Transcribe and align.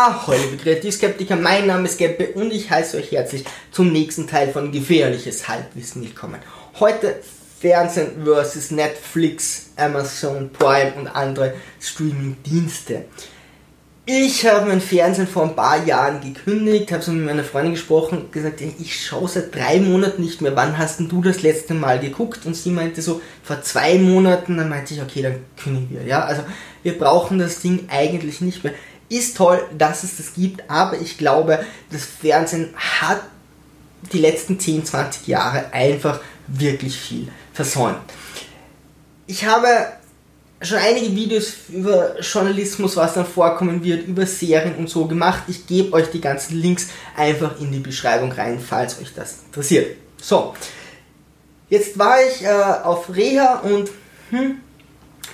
Ahoi, 0.00 0.36
liebe 0.36 0.62
Kreativskeptiker, 0.62 1.34
mein 1.34 1.66
Name 1.66 1.88
ist 1.88 1.98
Geppe 1.98 2.28
und 2.34 2.52
ich 2.52 2.70
heiße 2.70 2.98
euch 2.98 3.10
herzlich 3.10 3.44
zum 3.72 3.90
nächsten 3.90 4.28
Teil 4.28 4.52
von 4.52 4.70
Gefährliches 4.70 5.48
Halbwissen 5.48 6.02
willkommen. 6.02 6.38
Heute 6.78 7.16
Fernsehen 7.60 8.12
versus 8.22 8.70
Netflix, 8.70 9.70
Amazon 9.74 10.50
Prime 10.52 10.92
und 11.00 11.08
andere 11.08 11.54
Streaming-Dienste. 11.80 13.06
Ich 14.10 14.46
habe 14.46 14.68
mein 14.68 14.80
Fernsehen 14.80 15.26
vor 15.26 15.42
ein 15.42 15.54
paar 15.54 15.84
Jahren 15.84 16.20
gekündigt, 16.20 16.92
habe 16.92 17.02
so 17.02 17.10
mit 17.10 17.26
meiner 17.26 17.44
Freundin 17.44 17.74
gesprochen 17.74 18.18
und 18.18 18.32
gesagt, 18.32 18.60
ich 18.60 19.04
schaue 19.04 19.28
seit 19.28 19.54
drei 19.54 19.80
Monaten 19.80 20.22
nicht 20.22 20.40
mehr. 20.40 20.56
Wann 20.56 20.78
hast 20.78 21.00
denn 21.00 21.10
du 21.10 21.20
das 21.20 21.42
letzte 21.42 21.74
Mal 21.74 21.98
geguckt? 21.98 22.46
Und 22.46 22.54
sie 22.54 22.70
meinte 22.70 23.02
so, 23.02 23.20
vor 23.42 23.60
zwei 23.60 23.98
Monaten. 23.98 24.56
Dann 24.56 24.70
meinte 24.70 24.94
ich, 24.94 25.02
okay, 25.02 25.20
dann 25.20 25.34
kündigen 25.62 25.90
wir. 25.90 26.06
Ja, 26.06 26.24
also 26.24 26.42
wir 26.82 26.96
brauchen 26.96 27.38
das 27.38 27.60
Ding 27.60 27.86
eigentlich 27.90 28.40
nicht 28.40 28.64
mehr. 28.64 28.72
Ist 29.08 29.36
toll, 29.36 29.62
dass 29.76 30.04
es 30.04 30.18
das 30.18 30.34
gibt, 30.34 30.68
aber 30.68 30.98
ich 31.00 31.16
glaube, 31.16 31.64
das 31.90 32.04
Fernsehen 32.04 32.74
hat 32.76 33.22
die 34.12 34.18
letzten 34.18 34.60
10, 34.60 34.84
20 34.84 35.26
Jahre 35.26 35.72
einfach 35.72 36.20
wirklich 36.46 36.96
viel 36.96 37.28
versäumt. 37.52 37.98
Ich 39.26 39.44
habe 39.44 39.68
schon 40.60 40.78
einige 40.78 41.14
Videos 41.14 41.52
über 41.68 42.20
Journalismus, 42.20 42.96
was 42.96 43.14
dann 43.14 43.26
vorkommen 43.26 43.84
wird, 43.84 44.06
über 44.06 44.26
Serien 44.26 44.74
und 44.76 44.88
so 44.88 45.06
gemacht. 45.06 45.44
Ich 45.48 45.66
gebe 45.66 45.92
euch 45.92 46.10
die 46.10 46.20
ganzen 46.20 46.60
Links 46.60 46.88
einfach 47.16 47.60
in 47.60 47.70
die 47.70 47.78
Beschreibung 47.78 48.32
rein, 48.32 48.60
falls 48.60 49.00
euch 49.00 49.14
das 49.14 49.36
interessiert. 49.46 49.96
So, 50.20 50.54
jetzt 51.68 51.98
war 51.98 52.16
ich 52.22 52.42
äh, 52.42 52.48
auf 52.48 53.14
Reha 53.14 53.60
und 53.60 53.90
hm, 54.30 54.60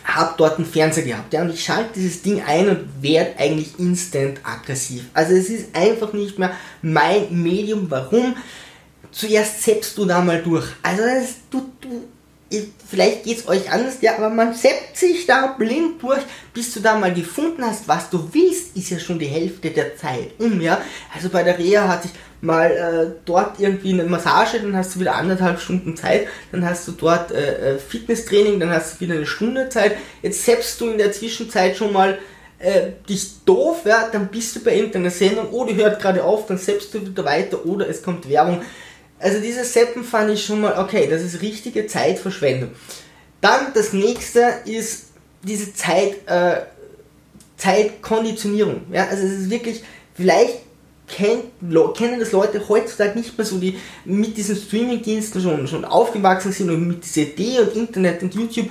habe 0.04 0.34
dort 0.36 0.56
einen 0.56 0.66
Fernseher 0.66 1.04
gehabt. 1.04 1.32
Ja, 1.32 1.42
und 1.42 1.50
ich 1.50 1.64
schalte 1.64 1.94
dieses 1.94 2.22
Ding 2.22 2.42
ein 2.42 2.68
und 2.68 3.02
werde 3.02 3.38
eigentlich 3.38 3.78
instant 3.78 4.40
aggressiv. 4.42 5.04
Also 5.14 5.34
es 5.34 5.48
ist 5.48 5.74
einfach 5.74 6.12
nicht 6.12 6.38
mehr 6.38 6.52
mein 6.82 7.26
Medium. 7.42 7.90
Warum? 7.90 8.36
Zuerst 9.10 9.62
selbst 9.62 9.96
du 9.96 10.04
da 10.04 10.20
mal 10.20 10.42
durch. 10.42 10.66
Also 10.82 11.02
das, 11.02 11.36
du, 11.50 11.70
du, 11.80 12.08
vielleicht 12.88 13.24
geht 13.24 13.38
es 13.38 13.48
euch 13.48 13.70
anders, 13.70 13.96
ja, 14.00 14.16
aber 14.16 14.30
man 14.30 14.54
seppt 14.54 14.96
sich 14.96 15.26
da 15.26 15.48
blind 15.58 16.02
durch, 16.02 16.22
bis 16.52 16.74
du 16.74 16.80
da 16.80 16.98
mal 16.98 17.12
gefunden 17.12 17.64
hast, 17.64 17.88
was 17.88 18.10
du 18.10 18.28
willst, 18.32 18.76
ist 18.76 18.90
ja 18.90 18.98
schon 18.98 19.18
die 19.18 19.26
Hälfte 19.26 19.70
der 19.70 19.96
Zeit 19.96 20.32
um, 20.38 20.60
ja. 20.60 20.80
Also 21.14 21.28
bei 21.28 21.42
der 21.42 21.58
Reha 21.58 21.88
hatte 21.88 22.08
ich 22.08 22.44
mal 22.44 22.70
äh, 22.70 23.20
dort 23.24 23.58
irgendwie 23.58 23.92
eine 23.92 24.04
Massage, 24.04 24.60
dann 24.60 24.76
hast 24.76 24.94
du 24.94 25.00
wieder 25.00 25.14
anderthalb 25.14 25.60
Stunden 25.60 25.96
Zeit, 25.96 26.28
dann 26.52 26.64
hast 26.64 26.86
du 26.86 26.92
dort 26.92 27.32
äh, 27.32 27.74
äh 27.74 27.78
Fitnesstraining, 27.78 28.60
dann 28.60 28.70
hast 28.70 28.96
du 28.96 29.00
wieder 29.00 29.14
eine 29.14 29.26
Stunde 29.26 29.68
Zeit. 29.68 29.96
Jetzt 30.22 30.44
selbst 30.44 30.80
du 30.80 30.90
in 30.90 30.98
der 30.98 31.12
Zwischenzeit 31.12 31.76
schon 31.76 31.92
mal 31.92 32.18
äh, 32.58 32.92
dich 33.08 33.44
doof, 33.44 33.82
ja, 33.84 34.08
dann 34.10 34.28
bist 34.28 34.56
du 34.56 34.60
bei 34.60 34.76
irgendeiner 34.76 35.10
Sendung, 35.10 35.48
oh, 35.52 35.64
die 35.64 35.74
hört 35.74 36.00
gerade 36.00 36.22
auf, 36.22 36.46
dann 36.46 36.58
selbst 36.58 36.94
du 36.94 37.06
wieder 37.06 37.24
weiter 37.24 37.64
oder 37.66 37.88
es 37.88 38.02
kommt 38.02 38.28
Werbung. 38.28 38.62
Also 39.18 39.40
dieses 39.40 39.72
Seppen 39.72 40.04
fand 40.04 40.30
ich 40.30 40.44
schon 40.44 40.60
mal, 40.60 40.78
okay, 40.78 41.08
das 41.08 41.22
ist 41.22 41.40
richtige 41.40 41.86
Zeitverschwendung. 41.86 42.70
Dann 43.40 43.72
das 43.74 43.92
nächste 43.92 44.40
ist 44.64 45.06
diese 45.42 45.72
Zeit, 45.74 46.26
äh, 46.26 46.62
Zeitkonditionierung. 47.56 48.82
Ja, 48.92 49.06
also 49.06 49.24
es 49.24 49.32
ist 49.32 49.50
wirklich, 49.50 49.82
vielleicht 50.14 50.60
kennt, 51.06 51.44
kennen 51.96 52.20
das 52.20 52.32
Leute 52.32 52.68
heutzutage 52.68 53.18
nicht 53.18 53.36
mehr 53.36 53.46
so, 53.46 53.58
die 53.58 53.78
mit 54.04 54.36
diesen 54.36 54.56
Streamingdiensten 54.56 55.40
schon, 55.40 55.66
schon 55.68 55.84
aufgewachsen 55.84 56.52
sind 56.52 56.70
und 56.70 56.86
mit 56.86 57.04
dieser 57.04 57.28
Idee 57.28 57.60
und 57.60 57.76
Internet 57.76 58.22
und 58.22 58.34
YouTube. 58.34 58.70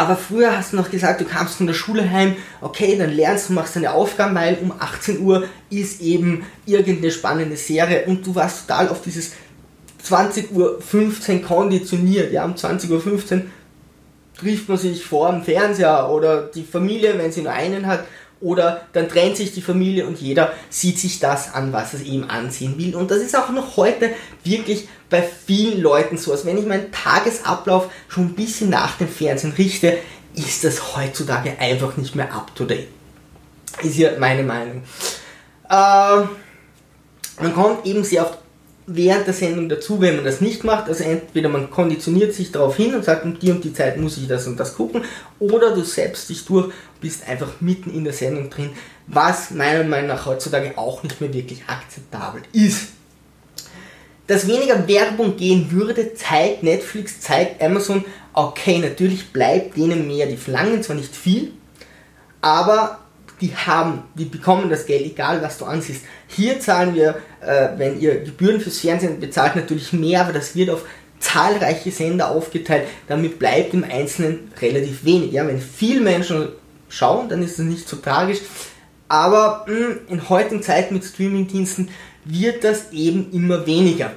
Aber 0.00 0.16
früher 0.16 0.56
hast 0.56 0.72
du 0.72 0.76
noch 0.76 0.90
gesagt, 0.90 1.20
du 1.20 1.26
kamst 1.26 1.56
von 1.56 1.66
der 1.66 1.74
Schule 1.74 2.10
heim, 2.10 2.34
okay, 2.62 2.96
dann 2.96 3.10
lernst 3.10 3.50
du, 3.50 3.52
machst 3.52 3.76
deine 3.76 3.92
Aufgaben, 3.92 4.34
weil 4.34 4.56
um 4.62 4.72
18 4.72 5.20
Uhr 5.20 5.44
ist 5.68 6.00
eben 6.00 6.46
irgendeine 6.64 7.12
spannende 7.12 7.58
Serie 7.58 8.06
und 8.06 8.26
du 8.26 8.34
warst 8.34 8.66
total 8.66 8.88
auf 8.88 9.02
dieses 9.02 9.32
20.15 10.08 10.52
Uhr 10.52 11.42
konditioniert. 11.46 12.32
Ja, 12.32 12.46
um 12.46 12.54
20.15 12.54 12.90
Uhr 12.90 13.42
trifft 14.38 14.70
man 14.70 14.78
sich 14.78 15.04
vor 15.04 15.30
dem 15.32 15.42
Fernseher 15.42 16.08
oder 16.08 16.44
die 16.46 16.64
Familie, 16.64 17.18
wenn 17.18 17.30
sie 17.30 17.42
nur 17.42 17.52
einen 17.52 17.86
hat, 17.86 18.06
oder 18.40 18.82
dann 18.92 19.08
trennt 19.08 19.36
sich 19.36 19.52
die 19.52 19.60
Familie 19.60 20.06
und 20.06 20.20
jeder 20.20 20.52
sieht 20.70 20.98
sich 20.98 21.20
das 21.20 21.54
an, 21.54 21.72
was 21.72 21.92
es 21.92 22.02
ihm 22.02 22.24
ansehen 22.28 22.78
will. 22.78 22.96
Und 22.96 23.10
das 23.10 23.18
ist 23.18 23.36
auch 23.36 23.50
noch 23.50 23.76
heute 23.76 24.10
wirklich 24.44 24.88
bei 25.10 25.22
vielen 25.22 25.80
Leuten 25.80 26.16
so. 26.16 26.32
Also 26.32 26.46
wenn 26.46 26.58
ich 26.58 26.66
meinen 26.66 26.90
Tagesablauf 26.90 27.90
schon 28.08 28.26
ein 28.26 28.34
bisschen 28.34 28.70
nach 28.70 28.96
dem 28.96 29.08
Fernsehen 29.08 29.52
richte, 29.52 29.98
ist 30.34 30.64
das 30.64 30.96
heutzutage 30.96 31.58
einfach 31.58 31.96
nicht 31.96 32.14
mehr 32.14 32.32
up 32.32 32.54
to 32.54 32.64
date. 32.64 32.88
Ist 33.82 33.96
ja 33.96 34.10
meine 34.18 34.42
Meinung. 34.42 34.82
Äh, 35.68 36.24
man 37.40 37.54
kommt 37.54 37.86
eben 37.86 38.04
sehr 38.04 38.22
oft 38.22 38.39
während 38.92 39.26
der 39.26 39.34
Sendung 39.34 39.68
dazu, 39.68 40.00
wenn 40.00 40.16
man 40.16 40.24
das 40.24 40.40
nicht 40.40 40.64
macht. 40.64 40.88
Also 40.88 41.04
entweder 41.04 41.48
man 41.48 41.70
konditioniert 41.70 42.34
sich 42.34 42.52
darauf 42.52 42.76
hin 42.76 42.94
und 42.94 43.04
sagt, 43.04 43.24
um 43.24 43.38
die 43.38 43.50
und 43.50 43.64
die 43.64 43.72
Zeit 43.72 43.96
muss 43.96 44.18
ich 44.18 44.26
das 44.26 44.46
und 44.46 44.58
das 44.58 44.74
gucken, 44.74 45.04
oder 45.38 45.74
du 45.74 45.82
selbst 45.82 46.28
dich 46.28 46.44
durch, 46.44 46.72
bist 47.00 47.26
einfach 47.28 47.60
mitten 47.60 47.94
in 47.94 48.04
der 48.04 48.12
Sendung 48.12 48.50
drin, 48.50 48.70
was 49.06 49.50
meiner 49.50 49.84
Meinung 49.84 50.08
nach 50.08 50.26
heutzutage 50.26 50.76
auch 50.76 51.02
nicht 51.02 51.20
mehr 51.20 51.32
wirklich 51.32 51.62
akzeptabel 51.66 52.42
ist. 52.52 52.88
Dass 54.26 54.46
weniger 54.46 54.86
Werbung 54.86 55.36
gehen 55.36 55.70
würde, 55.70 56.14
zeigt 56.14 56.62
Netflix, 56.62 57.20
zeigt 57.20 57.62
Amazon, 57.62 58.04
okay, 58.32 58.78
natürlich 58.78 59.32
bleibt 59.32 59.76
denen 59.76 60.06
mehr, 60.06 60.26
die 60.26 60.36
verlangen 60.36 60.82
zwar 60.82 60.96
nicht 60.96 61.16
viel, 61.16 61.52
aber 62.40 63.00
die 63.40 63.54
haben, 63.54 64.02
die 64.14 64.26
bekommen 64.26 64.68
das 64.68 64.86
Geld, 64.86 65.04
egal 65.06 65.42
was 65.42 65.58
du 65.58 65.64
ansiehst. 65.64 66.02
Hier 66.28 66.60
zahlen 66.60 66.94
wir, 66.94 67.16
äh, 67.40 67.68
wenn 67.76 68.00
ihr 68.00 68.20
Gebühren 68.20 68.60
fürs 68.60 68.78
Fernsehen 68.78 69.20
bezahlt, 69.20 69.56
natürlich 69.56 69.92
mehr, 69.92 70.22
aber 70.22 70.32
das 70.32 70.54
wird 70.54 70.70
auf 70.70 70.84
zahlreiche 71.18 71.90
Sender 71.90 72.30
aufgeteilt. 72.30 72.86
Damit 73.06 73.38
bleibt 73.38 73.74
im 73.74 73.84
Einzelnen 73.84 74.50
relativ 74.60 75.04
wenig. 75.04 75.32
Ja, 75.32 75.46
wenn 75.46 75.60
viele 75.60 76.00
Menschen 76.00 76.48
schauen, 76.88 77.28
dann 77.28 77.42
ist 77.42 77.58
das 77.58 77.66
nicht 77.66 77.88
so 77.88 77.96
tragisch. 77.96 78.38
Aber 79.08 79.64
mh, 79.66 79.74
hm, 79.74 79.98
in 80.08 80.28
heutigen 80.28 80.62
Zeiten 80.62 80.94
mit 80.94 81.04
Streamingdiensten 81.04 81.88
wird 82.24 82.64
das 82.64 82.92
eben 82.92 83.30
immer 83.32 83.66
weniger. 83.66 84.12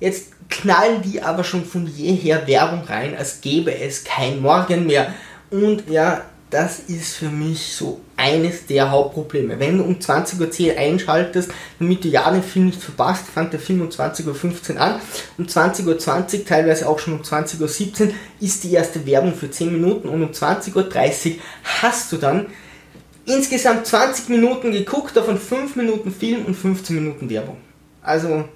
Jetzt 0.00 0.32
knallen 0.48 1.02
die 1.02 1.22
aber 1.22 1.44
schon 1.44 1.64
von 1.64 1.86
jeher 1.86 2.46
Werbung 2.46 2.84
rein, 2.84 3.16
als 3.16 3.40
gäbe 3.40 3.74
es 3.74 4.04
kein 4.04 4.40
Morgen 4.40 4.86
mehr. 4.86 5.12
Und 5.50 5.88
ja, 5.88 6.22
das 6.50 6.78
ist 6.80 7.16
für 7.16 7.28
mich 7.28 7.74
so 7.74 8.00
eines 8.16 8.66
der 8.66 8.90
Hauptprobleme. 8.90 9.60
Wenn 9.60 9.78
du 9.78 9.84
um 9.84 9.96
20.10 9.96 10.70
Uhr 10.72 10.78
einschaltest, 10.78 11.50
damit 11.78 12.04
du 12.04 12.08
ja 12.08 12.30
den 12.30 12.42
Film 12.42 12.66
nicht 12.66 12.82
verpasst, 12.82 13.26
fängt 13.26 13.52
der 13.52 13.60
Film 13.60 13.82
um 13.82 13.88
20.15 13.88 14.74
Uhr 14.74 14.80
an. 14.80 15.00
Um 15.36 15.44
20.20 15.44 15.86
Uhr, 15.86 16.44
teilweise 16.46 16.88
auch 16.88 16.98
schon 16.98 17.14
um 17.14 17.22
20.17 17.22 18.02
Uhr, 18.02 18.14
ist 18.40 18.64
die 18.64 18.72
erste 18.72 19.04
Werbung 19.06 19.34
für 19.34 19.50
10 19.50 19.72
Minuten 19.72 20.08
und 20.08 20.22
um 20.22 20.30
20.30 20.30 20.74
Uhr 20.74 21.34
hast 21.82 22.12
du 22.12 22.16
dann 22.16 22.46
insgesamt 23.26 23.86
20 23.86 24.30
Minuten 24.30 24.72
geguckt, 24.72 25.16
davon 25.16 25.38
5 25.38 25.76
Minuten 25.76 26.10
Film 26.12 26.46
und 26.46 26.54
15 26.54 26.96
Minuten 26.96 27.28
Werbung. 27.28 27.58
Also 28.02 28.48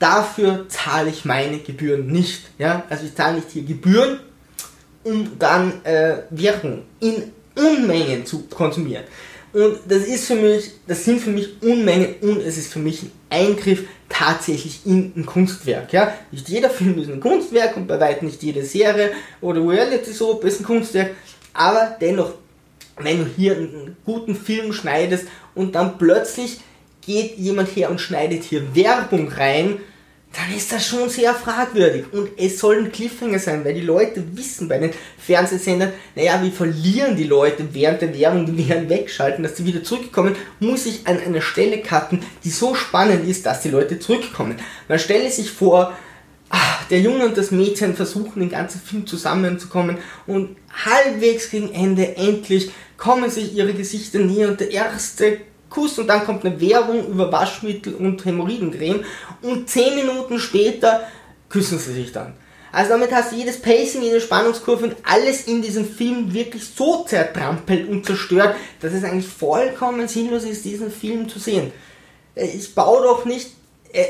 dafür 0.00 0.68
zahle 0.68 1.10
ich 1.10 1.24
meine 1.24 1.58
Gebühren 1.58 2.08
nicht. 2.08 2.50
Ja? 2.58 2.84
Also 2.90 3.06
ich 3.06 3.14
zahle 3.14 3.36
nicht 3.36 3.50
hier 3.50 3.62
Gebühren, 3.62 4.18
um 5.04 5.38
dann 5.38 5.84
äh, 5.84 6.22
Werbung 6.30 6.82
in 7.00 7.32
Unmengen 7.54 8.24
zu 8.24 8.42
konsumieren. 8.48 9.04
Und 9.52 9.78
das 9.88 10.02
ist 10.06 10.26
für 10.26 10.34
mich, 10.34 10.72
das 10.86 11.04
sind 11.04 11.20
für 11.20 11.30
mich 11.30 11.62
Unmengen 11.62 12.16
und 12.20 12.40
es 12.42 12.58
ist 12.58 12.72
für 12.72 12.78
mich 12.78 13.02
ein 13.02 13.12
Eingriff 13.30 13.84
tatsächlich 14.08 14.80
in 14.84 15.12
ein 15.16 15.24
Kunstwerk. 15.26 15.92
Ja? 15.92 16.12
Nicht 16.30 16.48
jeder 16.48 16.70
Film 16.70 16.98
ist 16.98 17.10
ein 17.10 17.20
Kunstwerk 17.20 17.76
und 17.76 17.86
bei 17.86 17.98
weitem 17.98 18.28
nicht 18.28 18.42
jede 18.42 18.64
Serie 18.64 19.10
oder 19.40 19.66
Reality 19.66 20.12
Soap 20.12 20.44
ist 20.44 20.60
ein 20.60 20.64
Kunstwerk, 20.64 21.12
aber 21.54 21.96
dennoch, 22.00 22.34
wenn 22.98 23.18
du 23.18 23.26
hier 23.36 23.56
einen 23.56 23.96
guten 24.04 24.34
Film 24.34 24.72
schneidest 24.72 25.26
und 25.54 25.74
dann 25.74 25.98
plötzlich 25.98 26.60
geht 27.00 27.38
jemand 27.38 27.74
her 27.74 27.90
und 27.90 28.00
schneidet 28.00 28.44
hier 28.44 28.74
Werbung 28.74 29.28
rein, 29.28 29.78
dann 30.32 30.54
ist 30.54 30.70
das 30.72 30.86
schon 30.86 31.08
sehr 31.08 31.34
fragwürdig. 31.34 32.12
Und 32.12 32.30
es 32.36 32.58
soll 32.58 32.78
ein 32.78 32.92
Cliffhanger 32.92 33.38
sein, 33.38 33.64
weil 33.64 33.74
die 33.74 33.80
Leute 33.80 34.22
wissen 34.34 34.68
bei 34.68 34.78
den 34.78 34.92
Fernsehsendern, 35.18 35.92
naja, 36.14 36.42
wir 36.42 36.52
verlieren 36.52 37.16
die 37.16 37.24
Leute 37.24 37.66
während 37.72 38.02
der 38.02 38.16
Werbung, 38.16 38.44
die 38.44 38.68
werden 38.68 38.88
wegschalten, 38.88 39.42
dass 39.42 39.56
sie 39.56 39.64
wieder 39.64 39.82
zurückkommen, 39.82 40.36
muss 40.60 40.86
ich 40.86 41.06
an 41.06 41.18
einer 41.18 41.40
Stelle 41.40 41.80
cutten, 41.80 42.20
die 42.44 42.50
so 42.50 42.74
spannend 42.74 43.26
ist, 43.26 43.46
dass 43.46 43.62
die 43.62 43.70
Leute 43.70 43.98
zurückkommen. 43.98 44.56
Man 44.86 44.98
stelle 44.98 45.30
sich 45.30 45.50
vor, 45.50 45.96
ach, 46.50 46.84
der 46.88 47.00
Junge 47.00 47.26
und 47.26 47.36
das 47.36 47.50
Mädchen 47.50 47.96
versuchen 47.96 48.40
den 48.40 48.50
ganzen 48.50 48.80
Film 48.80 49.06
zusammenzukommen 49.06 49.98
und 50.26 50.56
halbwegs 50.84 51.50
gegen 51.50 51.72
Ende 51.72 52.16
endlich 52.16 52.70
kommen 52.96 53.30
sich 53.30 53.54
ihre 53.54 53.72
Gesichter 53.72 54.18
näher 54.18 54.48
und 54.48 54.60
der 54.60 54.70
erste 54.72 55.38
Kuss 55.70 55.98
und 55.98 56.06
dann 56.06 56.24
kommt 56.24 56.44
eine 56.44 56.60
Werbung 56.60 57.06
über 57.06 57.30
Waschmittel 57.30 57.94
und 57.94 58.24
Hämorrhoidencreme 58.24 59.04
und 59.42 59.68
zehn 59.68 59.94
Minuten 59.94 60.38
später 60.38 61.06
küssen 61.48 61.78
sie 61.78 61.92
sich 61.92 62.12
dann. 62.12 62.34
Also 62.70 62.90
damit 62.90 63.12
hast 63.12 63.32
du 63.32 63.36
jedes 63.36 63.60
Pacing, 63.60 64.02
jede 64.02 64.20
Spannungskurve 64.20 64.86
und 64.86 64.96
alles 65.02 65.46
in 65.46 65.62
diesem 65.62 65.86
Film 65.86 66.32
wirklich 66.34 66.64
so 66.64 67.04
zertrampelt 67.04 67.88
und 67.88 68.04
zerstört, 68.04 68.56
dass 68.80 68.92
es 68.92 69.04
eigentlich 69.04 69.26
vollkommen 69.26 70.06
sinnlos 70.06 70.44
ist, 70.44 70.64
diesen 70.64 70.90
Film 70.90 71.28
zu 71.28 71.38
sehen. 71.38 71.72
Äh, 72.34 72.46
ich 72.46 72.74
baue 72.74 73.02
doch 73.02 73.24
nicht 73.24 73.50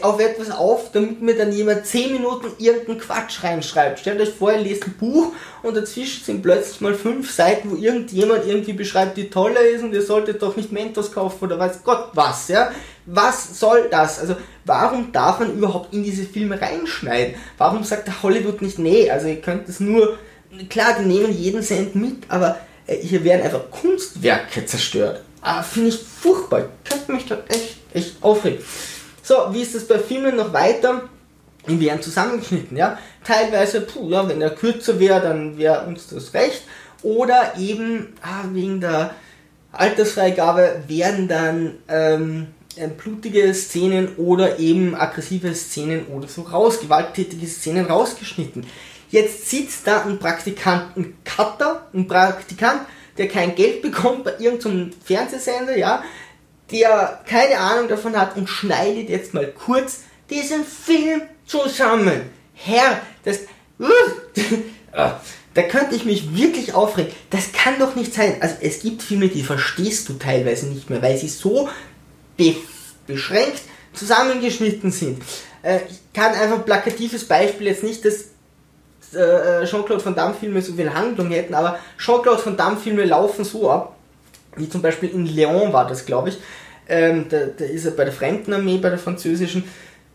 auf 0.02 0.18
etwas 0.18 0.50
auf, 0.50 0.90
damit 0.92 1.22
mir 1.22 1.36
dann 1.36 1.52
jemand 1.52 1.86
10 1.86 2.12
Minuten 2.12 2.48
irgendeinen 2.58 2.98
Quatsch 2.98 3.44
reinschreibt. 3.44 4.00
Stellt 4.00 4.20
euch 4.20 4.30
vor, 4.30 4.52
ihr 4.52 4.58
lest 4.58 4.84
ein 4.84 4.94
Buch 4.94 5.32
und 5.62 5.76
dazwischen 5.76 6.24
sind 6.24 6.42
plötzlich 6.42 6.80
mal 6.80 6.94
fünf 6.94 7.30
Seiten, 7.30 7.70
wo 7.70 7.76
irgendjemand 7.76 8.44
irgendwie 8.44 8.72
beschreibt, 8.72 9.16
wie 9.16 9.30
toll 9.30 9.54
er 9.54 9.70
ist 9.70 9.84
und 9.84 9.94
ihr 9.94 10.02
solltet 10.02 10.42
doch 10.42 10.56
nicht 10.56 10.72
Mentos 10.72 11.12
kaufen 11.12 11.44
oder 11.44 11.58
weiß 11.58 11.84
Gott 11.84 12.10
was, 12.14 12.48
ja? 12.48 12.72
Was 13.06 13.58
soll 13.58 13.88
das? 13.88 14.18
Also, 14.18 14.36
warum 14.64 15.12
darf 15.12 15.38
man 15.38 15.56
überhaupt 15.56 15.94
in 15.94 16.02
diese 16.02 16.24
Filme 16.24 16.60
reinschneiden? 16.60 17.36
Warum 17.56 17.84
sagt 17.84 18.08
der 18.08 18.22
Hollywood 18.22 18.60
nicht, 18.60 18.80
nee, 18.80 19.08
also 19.08 19.28
ihr 19.28 19.40
könnt 19.40 19.68
es 19.68 19.78
nur, 19.78 20.18
klar, 20.68 20.96
die 20.98 21.06
nehmen 21.06 21.32
jeden 21.32 21.62
Cent 21.62 21.94
mit, 21.94 22.24
aber 22.28 22.58
äh, 22.86 22.96
hier 22.96 23.22
werden 23.22 23.42
einfach 23.42 23.70
Kunstwerke 23.70 24.66
zerstört. 24.66 25.22
Ah, 25.40 25.62
Finde 25.62 25.90
ich 25.90 25.98
furchtbar. 25.98 26.68
Könnte 26.84 27.12
mich 27.12 27.26
da 27.26 27.38
echt, 27.48 27.76
echt 27.94 28.16
aufregen. 28.20 28.58
So, 29.28 29.52
wie 29.52 29.60
ist 29.60 29.74
das 29.74 29.86
bei 29.86 29.98
Filmen 29.98 30.36
noch 30.36 30.54
weiter? 30.54 31.02
Die 31.68 31.78
werden 31.78 32.00
zusammengeschnitten, 32.00 32.78
ja. 32.78 32.98
Teilweise, 33.22 33.82
puh, 33.82 34.08
ja, 34.08 34.26
wenn 34.26 34.40
er 34.40 34.48
kürzer 34.48 34.98
wäre, 34.98 35.20
dann 35.20 35.58
wäre 35.58 35.84
uns 35.84 36.06
das 36.06 36.32
recht. 36.32 36.62
Oder 37.02 37.52
eben, 37.58 38.14
ah, 38.22 38.44
wegen 38.54 38.80
der 38.80 39.10
Altersfreigabe 39.70 40.84
werden 40.86 41.28
dann 41.28 41.74
ähm, 41.88 42.46
äh, 42.76 42.88
blutige 42.88 43.52
Szenen 43.52 44.16
oder 44.16 44.58
eben 44.58 44.94
aggressive 44.94 45.54
Szenen 45.54 46.06
oder 46.06 46.26
so 46.26 46.40
raus, 46.40 46.80
gewalttätige 46.80 47.48
Szenen 47.48 47.84
rausgeschnitten. 47.84 48.64
Jetzt 49.10 49.50
sitzt 49.50 49.86
da 49.86 50.04
ein 50.04 50.18
Praktikant, 50.18 50.96
ein 50.96 51.18
Cutter, 51.26 51.86
ein 51.92 52.08
Praktikant, 52.08 52.80
der 53.18 53.28
kein 53.28 53.54
Geld 53.54 53.82
bekommt 53.82 54.24
bei 54.24 54.32
irgendeinem 54.38 54.90
Fernsehsender, 55.04 55.76
ja, 55.76 56.02
der 56.70 57.20
keine 57.26 57.58
Ahnung 57.58 57.88
davon 57.88 58.16
hat 58.16 58.36
und 58.36 58.48
schneidet 58.48 59.08
jetzt 59.08 59.34
mal 59.34 59.46
kurz 59.46 60.00
diesen 60.30 60.64
Film 60.64 61.22
zusammen. 61.46 62.22
Herr, 62.54 63.00
das... 63.24 63.40
Da 65.54 65.62
könnte 65.64 65.96
ich 65.96 66.04
mich 66.04 66.36
wirklich 66.36 66.72
aufregen. 66.72 67.12
Das 67.30 67.50
kann 67.50 67.80
doch 67.80 67.96
nicht 67.96 68.14
sein. 68.14 68.36
Also 68.40 68.54
es 68.60 68.80
gibt 68.80 69.02
Filme, 69.02 69.26
die 69.26 69.42
verstehst 69.42 70.08
du 70.08 70.12
teilweise 70.12 70.66
nicht 70.66 70.88
mehr, 70.88 71.02
weil 71.02 71.16
sie 71.16 71.28
so 71.28 71.68
be 72.36 72.54
beschränkt 73.08 73.62
zusammengeschnitten 73.92 74.92
sind. 74.92 75.20
Äh, 75.62 75.80
ich 75.90 75.98
kann 76.12 76.32
einfach 76.32 76.58
ein 76.58 76.64
plakatives 76.64 77.26
Beispiel 77.26 77.66
jetzt 77.66 77.82
nicht, 77.82 78.04
dass 78.04 78.26
äh, 79.14 79.64
Jean-Claude 79.64 80.04
Van 80.04 80.14
Damme 80.14 80.34
Filme 80.34 80.62
so 80.62 80.74
viel 80.74 80.92
Handlung 80.92 81.30
hätten, 81.30 81.54
aber 81.54 81.78
Jean-Claude 81.98 82.44
Van 82.44 82.56
Damme 82.56 82.76
Filme 82.76 83.04
laufen 83.04 83.44
so 83.44 83.68
ab, 83.70 83.96
wie 84.58 84.68
zum 84.68 84.82
Beispiel 84.82 85.10
in 85.10 85.26
Leon 85.26 85.72
war 85.72 85.86
das, 85.86 86.06
glaube 86.06 86.30
ich. 86.30 86.38
Ähm, 86.88 87.26
da, 87.28 87.38
da 87.56 87.64
ist 87.64 87.84
er 87.84 87.92
bei 87.92 88.04
der 88.04 88.12
Fremdenarmee, 88.12 88.78
bei 88.78 88.90
der 88.90 88.98
französischen. 88.98 89.64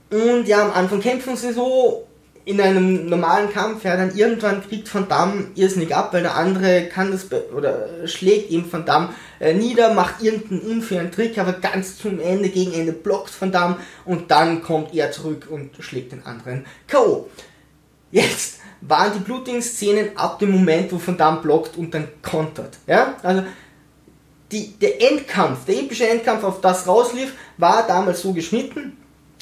Und 0.09 0.47
ja, 0.47 0.63
am 0.63 0.71
Anfang 0.71 0.99
kämpfen 0.99 1.35
sie 1.35 1.53
so 1.53 2.07
in 2.45 2.59
einem 2.59 3.07
normalen 3.07 3.51
Kampf. 3.51 3.83
Ja, 3.83 3.95
dann 3.95 4.15
irgendwann 4.15 4.67
kriegt 4.67 4.93
Van 4.93 5.07
Damme 5.07 5.47
irrsinnig 5.55 5.95
ab, 5.95 6.13
weil 6.13 6.23
der 6.23 6.35
andere 6.35 6.85
kann 6.85 7.11
das 7.11 7.27
oder 7.55 8.07
schlägt 8.07 8.51
ihm 8.51 8.71
Van 8.71 8.85
Damme 8.85 9.09
äh, 9.39 9.53
nieder, 9.53 9.93
macht 9.93 10.21
irgendeinen 10.21 10.61
unfairen 10.61 11.11
Trick, 11.11 11.37
aber 11.37 11.53
ganz 11.53 11.97
zum 11.97 12.19
Ende, 12.19 12.49
gegen 12.49 12.73
Ende 12.73 12.91
blockt 12.91 13.39
Van 13.39 13.51
Damme 13.51 13.77
und 14.05 14.29
dann 14.29 14.61
kommt 14.61 14.93
er 14.93 15.11
zurück 15.11 15.47
und 15.49 15.71
schlägt 15.79 16.11
den 16.11 16.25
anderen 16.25 16.65
K.O. 16.87 17.29
Jetzt 18.11 18.59
waren 18.81 19.13
die 19.13 19.19
blutigen 19.19 19.61
Szenen 19.61 20.09
ab 20.17 20.39
dem 20.39 20.51
Moment, 20.51 20.91
wo 20.91 21.01
Van 21.03 21.17
Damme 21.17 21.41
blockt 21.41 21.77
und 21.77 21.93
dann 21.93 22.07
kontert. 22.21 22.77
Ja, 22.85 23.15
also 23.23 23.43
die, 24.53 24.73
der 24.79 25.01
Endkampf, 25.01 25.65
der 25.65 25.79
epische 25.79 26.07
Endkampf, 26.07 26.43
auf 26.43 26.61
das 26.61 26.87
rauslief, 26.87 27.33
war 27.57 27.85
damals 27.87 28.21
so 28.21 28.33
geschnitten. 28.33 28.97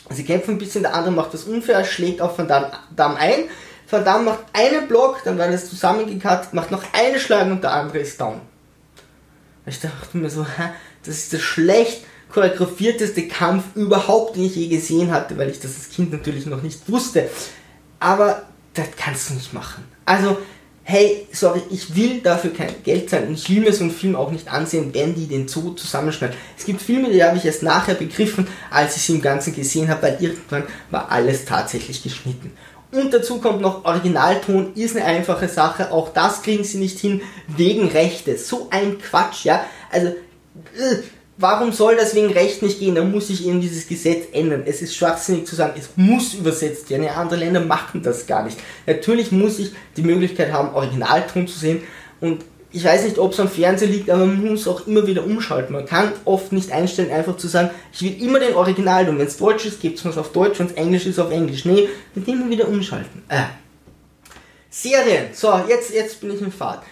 Sie 0.10 0.24
kämpfen 0.24 0.56
ein 0.56 0.58
bisschen, 0.58 0.84
der 0.84 0.96
andere 0.96 1.14
macht 1.14 1.34
das 1.34 1.44
unfair, 1.44 1.84
schlägt 1.86 2.22
auf 2.22 2.38
Van 2.38 2.48
Damme 2.48 3.18
ein. 3.18 3.44
Van 3.90 4.06
Damme 4.06 4.24
macht 4.24 4.46
einen 4.54 4.88
Block, 4.88 5.22
dann 5.26 5.38
wird 5.38 5.50
es 5.50 5.70
zusammengekattet, 5.70 6.54
macht 6.54 6.72
noch 6.72 6.84
eine 6.94 7.20
Schlag 7.20 7.48
und 7.48 7.64
der 7.64 7.74
andere 7.74 8.00
ist 8.00 8.20
down. 8.20 8.42
Ich 9.66 9.80
dachte 9.80 10.18
mir 10.18 10.30
so, 10.30 10.46
das 11.06 11.16
ist 11.16 11.34
der 11.34 11.40
schlecht 11.40 12.06
choreografierteste 12.32 13.28
Kampf 13.28 13.76
überhaupt, 13.76 14.38
den 14.38 14.46
ich 14.46 14.56
je 14.56 14.68
gesehen 14.68 15.12
hatte, 15.12 15.38
weil 15.38 15.50
ich 15.50 15.60
das 15.60 15.76
als 15.76 15.90
Kind 15.90 16.12
natürlich 16.12 16.46
noch 16.46 16.62
nicht 16.62 16.90
wusste. 16.90 17.30
Aber 18.00 18.44
das 18.74 18.88
kannst 18.98 19.30
du 19.30 19.34
nicht 19.34 19.54
machen. 19.54 19.84
Also, 20.06 20.38
hey, 20.84 21.28
sorry, 21.32 21.62
ich 21.70 21.96
will 21.96 22.22
dafür 22.22 22.54
kein 22.54 22.84
Geld 22.84 23.10
zahlen 23.10 23.30
und 23.30 23.34
ich 23.34 23.50
will 23.50 23.62
mir 23.62 23.74
so 23.74 23.84
einen 23.84 23.92
Film 23.92 24.16
auch 24.16 24.32
nicht 24.32 24.52
ansehen, 24.52 24.94
wenn 24.94 25.16
die 25.16 25.28
den 25.28 25.48
so 25.48 25.72
zusammenschneiden. 25.72 26.36
Es 26.58 26.66
gibt 26.66 26.82
Filme, 26.82 27.10
die 27.10 27.24
habe 27.24 27.38
ich 27.38 27.46
erst 27.46 27.64
nachher 27.64 27.94
begriffen, 27.94 28.48
als 28.70 28.98
ich 28.98 29.04
sie 29.04 29.16
im 29.16 29.22
Ganzen 29.22 29.56
gesehen 29.56 29.90
habe, 29.90 30.02
weil 30.04 30.18
irgendwann 30.20 30.64
war 30.90 31.12
alles 31.12 31.46
tatsächlich 31.46 32.02
geschnitten. 32.04 32.52
Und 32.92 33.14
dazu 33.14 33.40
kommt 33.40 33.62
noch 33.62 33.86
Originalton, 33.86 34.74
ist 34.76 34.98
eine 34.98 35.06
einfache 35.06 35.48
Sache, 35.48 35.92
auch 35.92 36.10
das 36.10 36.42
kriegen 36.42 36.66
sie 36.66 36.78
nicht 36.78 37.00
hin, 37.00 37.22
wegen 37.48 37.88
Rechte. 37.88 38.38
So 38.38 38.68
ein 38.70 39.00
Quatsch, 39.00 39.46
ja. 39.46 39.66
Also, 39.92 40.08
äh, 40.08 40.98
warum 41.42 41.72
soll 41.72 41.96
das 41.96 42.16
wegen 42.16 42.32
Recht 42.32 42.62
nicht 42.62 42.80
gehen? 42.80 42.96
Da 42.96 43.04
muss 43.04 43.28
sich 43.28 43.46
eben 43.46 43.62
dieses 43.62 43.88
Gesetz 43.88 44.28
ändern. 44.32 44.64
Es 44.66 44.82
ist 44.82 44.96
schwachsinnig 44.96 45.46
zu 45.46 45.56
sagen, 45.56 45.74
es 45.78 45.90
muss 45.96 46.34
übersetzt 46.34 46.90
werden. 46.90 47.04
Ja, 47.04 47.14
andere 47.16 47.40
Länder 47.40 47.60
machen 47.62 48.02
das 48.04 48.28
gar 48.28 48.44
nicht. 48.44 48.58
Natürlich 48.86 49.32
muss 49.32 49.60
ich 49.60 49.72
die 49.98 50.04
Möglichkeit 50.04 50.52
haben, 50.54 50.74
Originalton 50.74 51.48
zu 51.48 51.58
sehen. 51.58 51.84
Und 52.20 52.44
ich 52.72 52.84
weiß 52.86 53.04
nicht, 53.04 53.18
ob 53.18 53.34
es 53.34 53.40
am 53.40 53.50
Fernseher 53.50 53.90
liegt, 53.90 54.10
aber 54.10 54.26
man 54.26 54.46
muss 54.46 54.68
auch 54.68 54.88
immer 54.88 55.06
wieder 55.06 55.26
umschalten. 55.26 55.74
Man 55.74 55.86
kann 55.86 56.14
oft 56.24 56.52
nicht 56.54 56.72
einstellen, 56.72 57.12
einfach 57.12 57.36
zu 57.36 57.48
sagen, 57.48 57.72
ich 57.92 58.02
will 58.02 58.22
immer 58.24 58.40
den 58.40 58.56
Original 58.56 59.10
und 59.10 59.20
wenn 59.20 59.28
es 59.28 59.38
Deutsch 59.38 59.66
ist, 59.66 59.82
gibt 59.82 60.00
es 60.00 60.06
was 60.06 60.18
auf 60.18 60.32
Deutsch, 60.32 60.60
wenn 60.60 60.68
es 60.68 60.74
Englisch 60.74 61.06
ist, 61.06 61.20
auf 61.20 61.32
Englisch. 61.32 61.66
Nee, 61.66 61.90
mit 62.16 62.28
immer 62.28 62.50
wieder 62.50 62.68
umschalten. 62.68 63.24
Äh. 63.28 63.44
Serien. 64.70 65.34
So, 65.34 65.54
jetzt, 65.68 65.94
jetzt 65.94 66.22
bin 66.22 66.34
ich 66.34 66.42
im 66.42 66.52
Fahrt. 66.52 66.84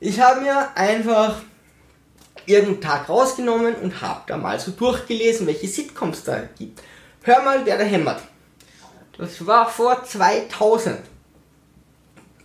Ich 0.00 0.18
habe 0.18 0.40
mir 0.40 0.68
einfach 0.74 1.42
irgendeinen 2.46 2.80
Tag 2.80 3.08
rausgenommen 3.08 3.74
und 3.76 4.00
habe 4.00 4.22
da 4.26 4.36
mal 4.36 4.58
so 4.58 4.70
durchgelesen, 4.72 5.46
welche 5.46 5.68
Sitcoms 5.68 6.24
da 6.24 6.42
gibt. 6.58 6.82
Hör 7.22 7.42
mal, 7.42 7.60
wer 7.64 7.78
da 7.78 7.84
hämmert. 7.84 8.22
Das 9.18 9.46
war 9.46 9.68
vor 9.68 10.04
2000. 10.04 10.98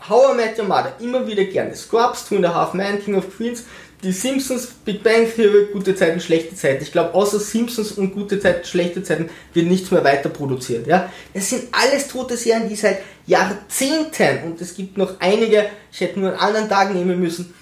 How 0.09 0.33
I 0.33 0.35
Met 0.35 0.59
Your 0.59 0.65
Mother, 0.65 0.93
immer 0.99 1.25
wieder 1.25 1.43
gerne. 1.45 1.75
Scrubs, 1.75 2.27
Two 2.27 2.35
and 2.35 2.45
a 2.45 2.53
Half 2.53 2.73
Men, 2.73 3.03
King 3.03 3.15
of 3.15 3.35
Queens, 3.35 3.63
die 4.03 4.11
Simpsons, 4.11 4.67
Big 4.85 5.01
Bang 5.01 5.27
Theory, 5.33 5.69
gute 5.73 5.95
Zeiten, 5.95 6.19
schlechte 6.19 6.55
Zeiten. 6.55 6.83
Ich 6.83 6.91
glaube, 6.91 7.13
außer 7.15 7.39
Simpsons 7.39 7.93
und 7.93 8.13
gute 8.13 8.39
Zeiten, 8.39 8.63
schlechte 8.63 9.01
Zeiten 9.01 9.29
wird 9.53 9.65
nichts 9.65 9.89
mehr 9.89 10.03
weiter 10.03 10.29
produziert. 10.29 10.85
Ja? 10.85 11.11
Das 11.33 11.49
sind 11.49 11.63
alles 11.71 12.07
tote 12.07 12.37
Serien, 12.37 12.69
die 12.69 12.75
seit 12.75 12.99
Jahrzehnten, 13.25 14.43
und 14.45 14.61
es 14.61 14.75
gibt 14.75 14.97
noch 14.97 15.19
einige, 15.19 15.65
ich 15.91 16.01
hätte 16.01 16.19
nur 16.19 16.29
einen 16.29 16.39
anderen 16.39 16.69
Tag 16.69 16.93
nehmen 16.93 17.19
müssen, 17.19 17.53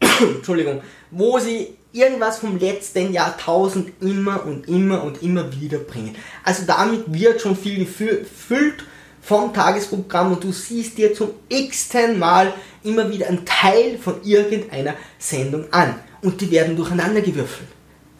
Entschuldigung, 0.20 0.82
wo 1.12 1.38
sie 1.38 1.76
irgendwas 1.92 2.38
vom 2.38 2.58
letzten 2.58 3.12
Jahrtausend 3.12 3.92
immer 4.00 4.44
und 4.46 4.66
immer 4.66 5.04
und 5.04 5.22
immer 5.22 5.52
wieder 5.60 5.78
bringen. 5.78 6.16
Also 6.42 6.64
damit 6.66 7.04
wird 7.12 7.40
schon 7.40 7.54
viel 7.54 7.80
gefüllt 7.80 8.84
vom 9.20 9.52
Tagesprogramm 9.52 10.32
und 10.32 10.42
du 10.42 10.52
siehst 10.52 10.96
dir 10.96 11.14
zum 11.14 11.30
x-ten 11.48 12.18
Mal 12.18 12.54
immer 12.82 13.10
wieder 13.10 13.28
einen 13.28 13.44
Teil 13.44 13.98
von 13.98 14.22
irgendeiner 14.24 14.94
Sendung 15.18 15.70
an 15.70 15.94
und 16.22 16.40
die 16.40 16.50
werden 16.50 16.76
durcheinander 16.76 17.20
gewürfelt. 17.20 17.68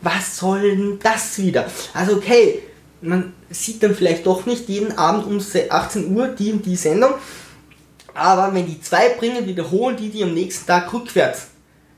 Was 0.03 0.37
soll 0.37 0.63
denn 0.63 0.99
das 1.03 1.39
wieder? 1.39 1.67
Also 1.95 2.17
okay, 2.17 2.63
man 3.01 3.33
sieht 3.51 3.83
dann 3.83 3.95
vielleicht 3.95 4.27
doch 4.27 4.45
nicht 4.45 4.69
jeden 4.69 4.97
Abend 4.99 5.27
um 5.27 5.41
18 5.41 6.15
Uhr 6.15 6.29
die 6.29 6.53
und 6.53 6.67
die 6.67 6.77
Sendung, 6.77 7.15
aber 8.15 8.55
wenn 8.55 8.67
die 8.67 8.81
zwei 8.83 9.09
bringen, 9.09 9.47
wiederholen 9.47 9.97
die 9.97 10.11
die 10.11 10.23
am 10.23 10.35
nächsten 10.35 10.67
Tag 10.67 10.93
rückwärts. 10.93 11.52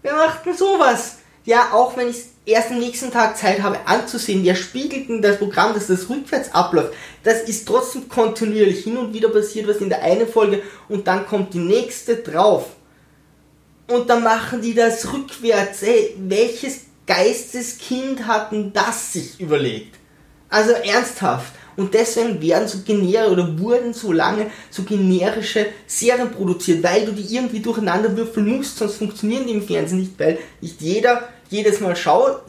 Wer 0.04 0.16
macht 0.16 0.44
denn 0.44 0.54
sowas? 0.54 1.16
Ja, 1.46 1.72
auch 1.72 1.96
wenn 1.96 2.10
ich 2.10 2.24
erst 2.44 2.70
am 2.70 2.78
nächsten 2.78 3.10
Tag 3.10 3.38
Zeit 3.38 3.62
habe 3.62 3.78
anzusehen, 3.86 4.44
wer 4.44 4.54
spiegelt 4.54 5.08
denn 5.08 5.22
das 5.22 5.38
Programm, 5.38 5.72
dass 5.72 5.86
das 5.86 6.10
rückwärts 6.10 6.52
abläuft? 6.52 6.92
Das 7.22 7.44
ist 7.44 7.66
trotzdem 7.66 8.06
kontinuierlich. 8.06 8.84
Hin 8.84 8.98
und 8.98 9.14
wieder 9.14 9.30
passiert 9.30 9.66
was 9.66 9.78
in 9.78 9.88
der 9.88 10.02
einen 10.02 10.28
Folge 10.28 10.62
und 10.90 11.06
dann 11.06 11.26
kommt 11.26 11.54
die 11.54 11.58
nächste 11.58 12.16
drauf. 12.16 12.66
Und 13.88 14.10
dann 14.10 14.22
machen 14.22 14.60
die 14.60 14.74
das 14.74 15.10
rückwärts. 15.10 15.82
Ey, 15.82 16.14
welches 16.18 16.80
Geisteskind 17.06 18.26
hat 18.26 18.52
denn 18.52 18.74
das 18.74 19.14
sich 19.14 19.40
überlegt? 19.40 19.96
Also 20.50 20.72
ernsthaft. 20.72 21.54
Und 21.76 21.94
deswegen 21.94 22.40
werden 22.40 22.68
so 22.68 22.78
generische 22.84 23.30
oder 23.30 23.58
wurden 23.58 23.92
so 23.92 24.12
lange 24.12 24.46
so 24.70 24.82
generische 24.82 25.66
Serien 25.86 26.30
produziert, 26.30 26.82
weil 26.82 27.06
du 27.06 27.12
die 27.12 27.34
irgendwie 27.34 27.60
durcheinander 27.60 28.16
würfeln 28.16 28.56
musst, 28.56 28.78
sonst 28.78 28.96
funktionieren 28.96 29.46
die 29.46 29.54
im 29.54 29.62
Fernsehen 29.62 30.00
nicht, 30.00 30.18
weil 30.18 30.38
nicht 30.60 30.80
jeder 30.80 31.28
jedes 31.54 31.80
Mal 31.80 31.94
schaut, 31.94 32.42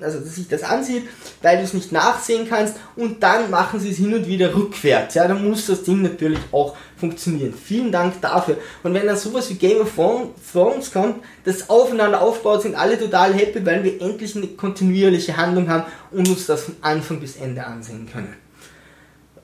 also 0.00 0.20
sich 0.20 0.48
das 0.48 0.62
ansieht, 0.62 1.04
weil 1.42 1.58
du 1.58 1.64
es 1.64 1.74
nicht 1.74 1.92
nachsehen 1.92 2.48
kannst 2.48 2.76
und 2.96 3.22
dann 3.22 3.50
machen 3.50 3.80
sie 3.80 3.90
es 3.90 3.98
hin 3.98 4.14
und 4.14 4.26
wieder 4.26 4.54
rückwärts. 4.54 5.14
Ja, 5.14 5.28
dann 5.28 5.46
muss 5.46 5.66
das 5.66 5.82
Ding 5.82 6.02
natürlich 6.02 6.38
auch 6.52 6.76
funktionieren. 6.96 7.52
Vielen 7.52 7.92
Dank 7.92 8.20
dafür. 8.22 8.56
Und 8.82 8.94
wenn 8.94 9.06
dann 9.06 9.16
sowas 9.16 9.50
wie 9.50 9.54
Game 9.54 9.80
of 9.80 9.92
Thrones 9.94 10.92
kommt, 10.92 11.16
das 11.44 11.68
aufeinander 11.68 12.22
aufbaut, 12.22 12.62
sind 12.62 12.74
alle 12.74 12.98
total 12.98 13.34
happy, 13.34 13.64
weil 13.66 13.84
wir 13.84 14.00
endlich 14.00 14.34
eine 14.36 14.46
kontinuierliche 14.46 15.36
Handlung 15.36 15.68
haben 15.68 15.84
und 16.10 16.28
uns 16.28 16.46
das 16.46 16.62
von 16.62 16.76
Anfang 16.80 17.20
bis 17.20 17.36
Ende 17.36 17.66
ansehen 17.66 18.08
können. 18.10 18.34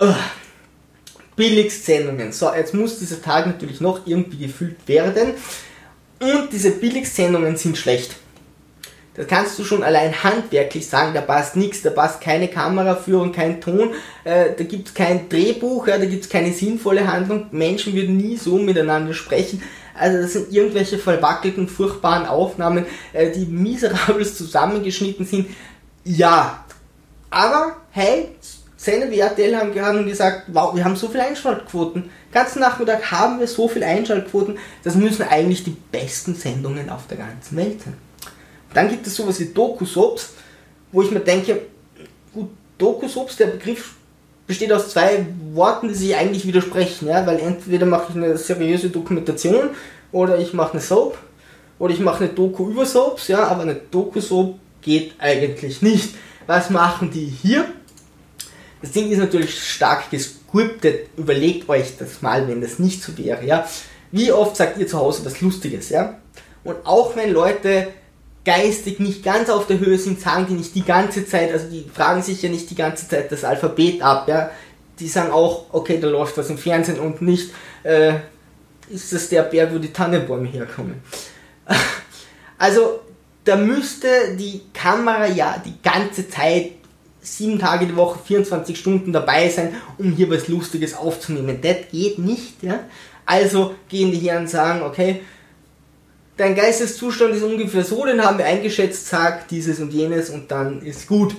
Uh. 0.02 0.14
Billigsendungen. 1.36 2.32
So, 2.32 2.52
jetzt 2.52 2.74
muss 2.74 2.98
dieser 2.98 3.22
Tag 3.22 3.46
natürlich 3.46 3.80
noch 3.80 4.06
irgendwie 4.06 4.46
gefüllt 4.46 4.86
werden. 4.86 5.34
Und 6.20 6.52
diese 6.52 6.72
Billigsendungen 6.72 7.56
sind 7.56 7.78
schlecht. 7.78 8.16
Das 9.14 9.26
kannst 9.26 9.58
du 9.58 9.64
schon 9.64 9.82
allein 9.82 10.22
handwerklich 10.24 10.88
sagen, 10.88 11.12
da 11.12 11.20
passt 11.20 11.54
nichts, 11.56 11.82
da 11.82 11.90
passt 11.90 12.22
keine 12.22 12.48
Kameraführung, 12.48 13.32
kein 13.32 13.60
Ton, 13.60 13.90
äh, 14.24 14.54
da 14.56 14.64
gibt 14.64 14.88
es 14.88 14.94
kein 14.94 15.28
Drehbuch, 15.28 15.86
ja, 15.86 15.98
da 15.98 16.06
gibt 16.06 16.24
es 16.24 16.30
keine 16.30 16.52
sinnvolle 16.52 17.06
Handlung, 17.06 17.46
Menschen 17.50 17.94
würden 17.94 18.16
nie 18.16 18.38
so 18.38 18.56
miteinander 18.56 19.12
sprechen. 19.12 19.62
Also 19.94 20.22
das 20.22 20.32
sind 20.32 20.50
irgendwelche 20.50 20.96
verwackelten, 20.96 21.68
furchtbaren 21.68 22.24
Aufnahmen, 22.24 22.86
äh, 23.12 23.30
die 23.30 23.44
miserabel 23.44 24.26
zusammengeschnitten 24.34 25.26
sind. 25.26 25.50
Ja, 26.04 26.64
aber 27.28 27.76
hey, 27.90 28.30
Sender 28.82 29.08
wie 29.12 29.20
RTL 29.20 29.56
haben 29.56 29.72
gehabt 29.72 30.04
gesagt, 30.06 30.42
wow, 30.48 30.74
wir 30.74 30.84
haben 30.84 30.96
so 30.96 31.06
viele 31.06 31.22
Einschaltquoten. 31.22 32.10
Ganzen 32.32 32.58
Nachmittag 32.58 33.12
haben 33.12 33.38
wir 33.38 33.46
so 33.46 33.68
viele 33.68 33.86
Einschaltquoten, 33.86 34.58
das 34.82 34.96
müssen 34.96 35.22
eigentlich 35.22 35.62
die 35.62 35.76
besten 35.92 36.34
Sendungen 36.34 36.90
auf 36.90 37.06
der 37.06 37.18
ganzen 37.18 37.56
Welt 37.56 37.80
sein. 37.80 37.94
Dann 38.74 38.88
gibt 38.88 39.06
es 39.06 39.14
sowas 39.14 39.38
wie 39.38 39.44
Doku-Soaps, 39.44 40.30
wo 40.90 41.00
ich 41.00 41.12
mir 41.12 41.20
denke, 41.20 41.60
gut, 42.34 42.48
Doku-Soaps, 42.78 43.36
der 43.36 43.46
Begriff 43.46 43.94
besteht 44.48 44.72
aus 44.72 44.88
zwei 44.88 45.26
Worten, 45.52 45.86
die 45.86 45.94
sich 45.94 46.16
eigentlich 46.16 46.44
widersprechen, 46.44 47.06
ja, 47.06 47.24
weil 47.24 47.38
entweder 47.38 47.86
mache 47.86 48.06
ich 48.08 48.16
eine 48.16 48.36
seriöse 48.36 48.90
Dokumentation 48.90 49.70
oder 50.10 50.38
ich 50.38 50.54
mache 50.54 50.72
eine 50.72 50.80
Soap 50.80 51.18
oder 51.78 51.94
ich 51.94 52.00
mache 52.00 52.24
eine 52.24 52.32
Doku 52.32 52.68
über 52.68 52.84
Soaps, 52.84 53.28
ja, 53.28 53.46
aber 53.46 53.62
eine 53.62 53.76
Doku-Soap 53.76 54.58
geht 54.80 55.12
eigentlich 55.20 55.82
nicht. 55.82 56.16
Was 56.48 56.68
machen 56.68 57.12
die 57.12 57.26
hier? 57.26 57.66
Das 58.82 58.90
Ding 58.90 59.10
ist 59.10 59.18
natürlich 59.18 59.58
stark 59.62 60.10
gescriptet. 60.10 61.08
Überlegt 61.16 61.68
euch 61.68 61.96
das 61.96 62.20
mal, 62.20 62.48
wenn 62.48 62.60
das 62.60 62.78
nicht 62.78 63.02
so 63.02 63.16
wäre, 63.16 63.44
ja. 63.44 63.66
Wie 64.10 64.30
oft 64.32 64.56
sagt 64.56 64.76
ihr 64.76 64.86
zu 64.86 64.98
Hause 64.98 65.24
was 65.24 65.40
Lustiges, 65.40 65.88
ja? 65.88 66.18
Und 66.64 66.76
auch 66.84 67.16
wenn 67.16 67.32
Leute 67.32 67.88
geistig 68.44 68.98
nicht 68.98 69.24
ganz 69.24 69.48
auf 69.48 69.66
der 69.66 69.78
Höhe 69.78 69.98
sind, 69.98 70.20
sagen 70.20 70.46
die 70.48 70.54
nicht 70.54 70.74
die 70.74 70.84
ganze 70.84 71.24
Zeit, 71.24 71.52
also 71.52 71.68
die 71.68 71.88
fragen 71.94 72.22
sich 72.22 72.42
ja 72.42 72.50
nicht 72.50 72.68
die 72.70 72.74
ganze 72.74 73.08
Zeit 73.08 73.30
das 73.30 73.44
Alphabet 73.44 74.02
ab, 74.02 74.28
ja. 74.28 74.50
Die 74.98 75.08
sagen 75.08 75.30
auch, 75.30 75.66
okay, 75.72 75.98
da 76.00 76.08
läuft 76.08 76.36
was 76.36 76.50
im 76.50 76.58
Fernsehen 76.58 76.98
und 76.98 77.22
nicht, 77.22 77.50
äh, 77.84 78.14
ist 78.90 79.12
das 79.12 79.28
der 79.28 79.42
Berg, 79.42 79.72
wo 79.72 79.78
die 79.78 79.92
Tannenbäume 79.92 80.48
herkommen. 80.48 81.02
Also, 82.58 83.00
da 83.42 83.56
müsste 83.56 84.36
die 84.36 84.60
Kamera 84.72 85.26
ja 85.26 85.60
die 85.64 85.82
ganze 85.82 86.28
Zeit 86.28 86.74
sieben 87.22 87.58
Tage 87.58 87.86
die 87.86 87.96
Woche, 87.96 88.18
24 88.24 88.78
Stunden 88.78 89.12
dabei 89.12 89.48
sein, 89.48 89.74
um 89.96 90.12
hier 90.12 90.28
was 90.28 90.48
Lustiges 90.48 90.94
aufzunehmen. 90.94 91.58
Das 91.62 91.76
geht 91.90 92.18
nicht, 92.18 92.62
ja. 92.62 92.80
Also 93.24 93.76
gehen 93.88 94.10
die 94.10 94.18
hier 94.18 94.36
und 94.36 94.50
sagen, 94.50 94.82
okay, 94.82 95.20
dein 96.36 96.56
Geisteszustand 96.56 97.34
ist 97.36 97.44
ungefähr 97.44 97.84
so, 97.84 98.04
den 98.04 98.22
haben 98.22 98.38
wir 98.38 98.44
eingeschätzt, 98.44 99.06
sag 99.06 99.46
dieses 99.48 99.78
und 99.78 99.92
jenes 99.92 100.30
und 100.30 100.50
dann 100.50 100.82
ist 100.82 101.06
gut. 101.06 101.36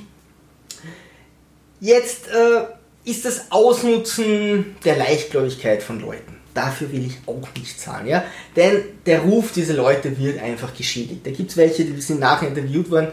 Jetzt 1.82 2.30
äh, 2.30 3.10
ist 3.10 3.26
das 3.26 3.52
Ausnutzen 3.52 4.78
der 4.86 4.96
Leichtgläubigkeit 4.96 5.84
von 5.84 6.00
Leuten. 6.00 6.38
Dafür 6.54 6.92
will 6.94 7.08
ich 7.08 7.18
auch 7.26 7.48
nicht 7.58 7.82
sagen, 7.82 8.08
ja. 8.08 8.24
Denn 8.56 8.84
der 9.06 9.22
Ruf 9.22 9.52
dieser 9.52 9.74
Leute 9.74 10.18
wird 10.18 10.42
einfach 10.42 10.74
geschädigt. 10.74 11.26
Da 11.26 11.32
gibt 11.32 11.52
es 11.52 11.58
welche, 11.58 11.84
die 11.84 12.00
sind 12.00 12.22
nachher 12.22 12.48
interviewt 12.48 12.90
worden, 12.90 13.10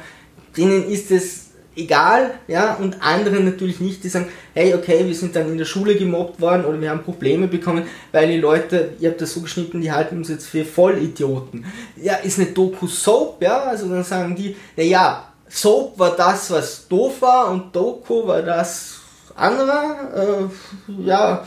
denen 0.57 0.89
ist 0.89 1.11
es 1.11 1.50
egal, 1.77 2.33
ja, 2.49 2.75
und 2.75 2.99
andere 3.01 3.41
natürlich 3.41 3.81
nicht, 3.81 4.03
die 4.03 4.09
sagen, 4.09 4.29
hey, 4.55 4.75
okay, 4.75 5.07
wir 5.07 5.15
sind 5.15 5.37
dann 5.37 5.51
in 5.51 5.59
der 5.59 5.65
Schule 5.65 5.95
gemobbt 5.97 6.41
worden 6.41 6.65
oder 6.65 6.81
wir 6.81 6.91
haben 6.91 7.03
Probleme 7.03 7.49
bekommen, 7.49 7.85
weil 8.13 8.29
die 8.29 8.39
Leute, 8.39 8.95
ihr 8.99 9.11
habt 9.11 9.21
das 9.21 9.33
so 9.33 9.41
geschnitten, 9.41 9.81
die 9.81 9.93
halten 9.93 10.19
uns 10.19 10.29
jetzt 10.29 10.47
für 10.47 10.65
Vollidioten. 10.65 11.65
Ja, 11.97 12.17
ist 12.17 12.39
eine 12.39 12.49
Doku-Soap, 12.49 13.43
ja, 13.43 13.61
also 13.65 13.89
dann 13.89 14.05
sagen 14.05 14.35
die, 14.35 14.57
naja, 14.77 15.33
Soap 15.49 15.99
war 15.99 16.17
das, 16.17 16.51
was 16.51 16.89
doof 16.89 17.23
war 17.23 17.51
und 17.51 17.75
Doku 17.75 18.27
war 18.27 18.43
das 18.43 19.01
andere, 19.35 20.51
äh, 20.51 21.03
ja, 21.07 21.47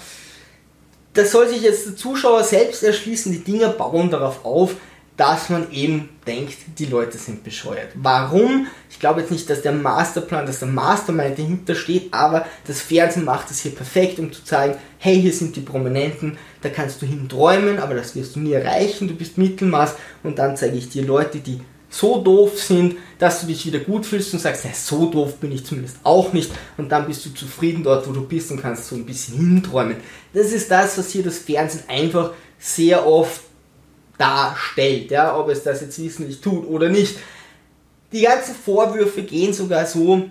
das 1.14 1.32
soll 1.32 1.48
sich 1.48 1.62
jetzt 1.62 1.86
der 1.86 1.96
Zuschauer 1.96 2.44
selbst 2.44 2.84
erschließen, 2.84 3.32
die 3.32 3.44
Dinger 3.44 3.70
bauen 3.70 4.10
darauf 4.10 4.44
auf, 4.44 4.76
dass 5.18 5.50
man 5.50 5.72
eben 5.72 6.10
denkt, 6.26 6.58
die 6.80 6.86
Leute 6.86 7.18
sind 7.18 7.44
bescheuert. 7.44 7.90
Warum? 7.96 8.68
Ich 8.90 9.00
glaube 9.00 9.22
jetzt 9.22 9.32
nicht, 9.32 9.50
dass 9.50 9.62
der 9.62 9.72
Masterplan, 9.72 10.46
dass 10.46 10.60
der 10.60 10.70
Mastermind 10.70 11.38
dahinter 11.38 11.76
steht, 11.76 12.14
aber 12.14 12.46
das 12.66 12.82
Fernsehen 12.82 13.26
macht 13.26 13.52
es 13.52 13.60
hier 13.60 13.76
perfekt, 13.76 14.18
um 14.18 14.32
zu 14.32 14.44
zeigen, 14.44 14.76
hey, 14.98 15.22
hier 15.22 15.34
sind 15.34 15.56
die 15.56 15.62
Prominenten, 15.62 16.38
da 16.62 16.70
kannst 16.70 17.02
du 17.02 17.06
hin 17.06 17.30
träumen, 17.30 17.80
aber 17.80 17.94
das 17.94 18.16
wirst 18.16 18.36
du 18.36 18.40
nie 18.40 18.54
erreichen, 18.54 19.08
du 19.08 19.16
bist 19.16 19.38
Mittelmaß 19.38 19.96
und 20.24 20.40
dann 20.40 20.58
zeige 20.58 20.78
ich 20.78 20.90
dir 20.90 21.04
Leute, 21.04 21.40
die 21.40 21.60
so 21.90 22.22
doof 22.22 22.60
sind, 22.60 22.96
dass 23.20 23.42
du 23.42 23.48
dich 23.48 23.68
wieder 23.68 23.80
gut 23.80 24.08
fühlst 24.08 24.34
und 24.34 24.40
sagst, 24.40 24.66
ja, 24.66 24.72
so 24.74 25.12
doof 25.12 25.36
bin 25.36 25.52
ich 25.52 25.64
zumindest 25.64 25.98
auch 26.04 26.34
nicht 26.34 26.52
und 26.78 26.92
dann 26.92 27.06
bist 27.06 27.24
du 27.26 27.30
zufrieden 27.30 27.84
dort, 27.84 28.08
wo 28.08 28.12
du 28.14 28.28
bist 28.28 28.50
und 28.50 28.62
kannst 28.62 28.88
so 28.88 28.96
ein 28.96 29.06
bisschen 29.06 29.38
hinträumen. 29.38 29.98
Das 30.34 30.52
ist 30.52 30.72
das, 30.72 30.98
was 30.98 31.12
hier 31.12 31.22
das 31.22 31.38
Fernsehen 31.38 31.84
einfach 31.88 32.32
sehr 32.58 33.06
oft 33.06 33.42
darstellt, 34.18 35.12
ja, 35.12 35.38
ob 35.38 35.50
es 35.50 35.64
das 35.64 35.82
jetzt 35.82 36.02
wissentlich 36.02 36.42
tut 36.42 36.68
oder 36.68 36.90
nicht. 36.90 37.18
Die 38.12 38.22
ganzen 38.22 38.56
Vorwürfe 38.56 39.24
gehen 39.24 39.54
sogar 39.54 39.86
so, 39.86 40.30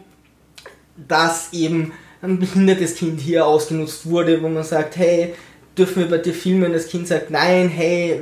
dass 1.09 1.53
eben 1.53 1.93
ein 2.21 2.39
behindertes 2.39 2.95
Kind 2.95 3.21
hier 3.21 3.45
ausgenutzt 3.45 4.09
wurde, 4.09 4.41
wo 4.43 4.49
man 4.49 4.63
sagt, 4.63 4.97
hey, 4.97 5.35
dürfen 5.77 6.03
wir 6.03 6.09
bei 6.09 6.19
dir 6.19 6.35
filmen? 6.35 6.73
Das 6.73 6.87
Kind 6.87 7.09
sagt, 7.09 7.31
nein, 7.31 7.69
hey, 7.69 8.21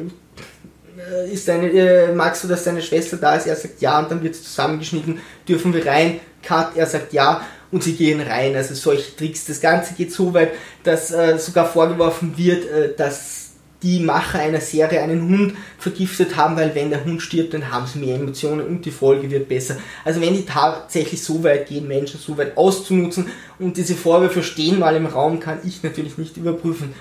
äh, 0.98 1.30
ist 1.30 1.48
deine, 1.48 1.68
äh, 1.70 2.12
magst 2.14 2.44
du, 2.44 2.48
dass 2.48 2.64
deine 2.64 2.82
Schwester 2.82 3.16
da 3.16 3.36
ist? 3.36 3.46
Er 3.46 3.56
sagt 3.56 3.80
ja 3.80 3.98
und 3.98 4.10
dann 4.10 4.22
wird 4.22 4.34
es 4.34 4.44
zusammengeschnitten, 4.44 5.20
dürfen 5.46 5.74
wir 5.74 5.84
rein? 5.84 6.20
Cut, 6.42 6.76
er 6.76 6.86
sagt 6.86 7.12
ja 7.12 7.46
und 7.70 7.82
sie 7.82 7.94
gehen 7.94 8.20
rein. 8.20 8.56
Also 8.56 8.74
solche 8.74 9.14
Tricks. 9.14 9.44
Das 9.44 9.60
Ganze 9.60 9.94
geht 9.94 10.12
so 10.12 10.32
weit, 10.32 10.52
dass 10.82 11.10
äh, 11.10 11.38
sogar 11.38 11.70
vorgeworfen 11.70 12.36
wird, 12.36 12.64
äh, 12.70 12.94
dass 12.96 13.39
die 13.82 14.00
Macher 14.00 14.40
einer 14.40 14.60
Serie 14.60 15.02
einen 15.02 15.28
Hund 15.28 15.54
vergiftet 15.78 16.36
haben, 16.36 16.56
weil 16.56 16.74
wenn 16.74 16.90
der 16.90 17.04
Hund 17.04 17.22
stirbt, 17.22 17.54
dann 17.54 17.72
haben 17.72 17.86
sie 17.86 17.98
mehr 17.98 18.16
Emotionen 18.16 18.66
und 18.66 18.84
die 18.84 18.90
Folge 18.90 19.30
wird 19.30 19.48
besser. 19.48 19.76
Also 20.04 20.20
wenn 20.20 20.34
die 20.34 20.44
tatsächlich 20.44 21.22
so 21.22 21.42
weit 21.42 21.68
gehen, 21.68 21.88
Menschen 21.88 22.20
so 22.20 22.36
weit 22.36 22.56
auszunutzen 22.56 23.26
und 23.58 23.76
diese 23.76 23.94
Vorwürfe 23.94 24.42
stehen 24.42 24.78
mal 24.78 24.96
im 24.96 25.06
Raum, 25.06 25.40
kann 25.40 25.60
ich 25.64 25.82
natürlich 25.82 26.18
nicht 26.18 26.36
überprüfen. 26.36 26.94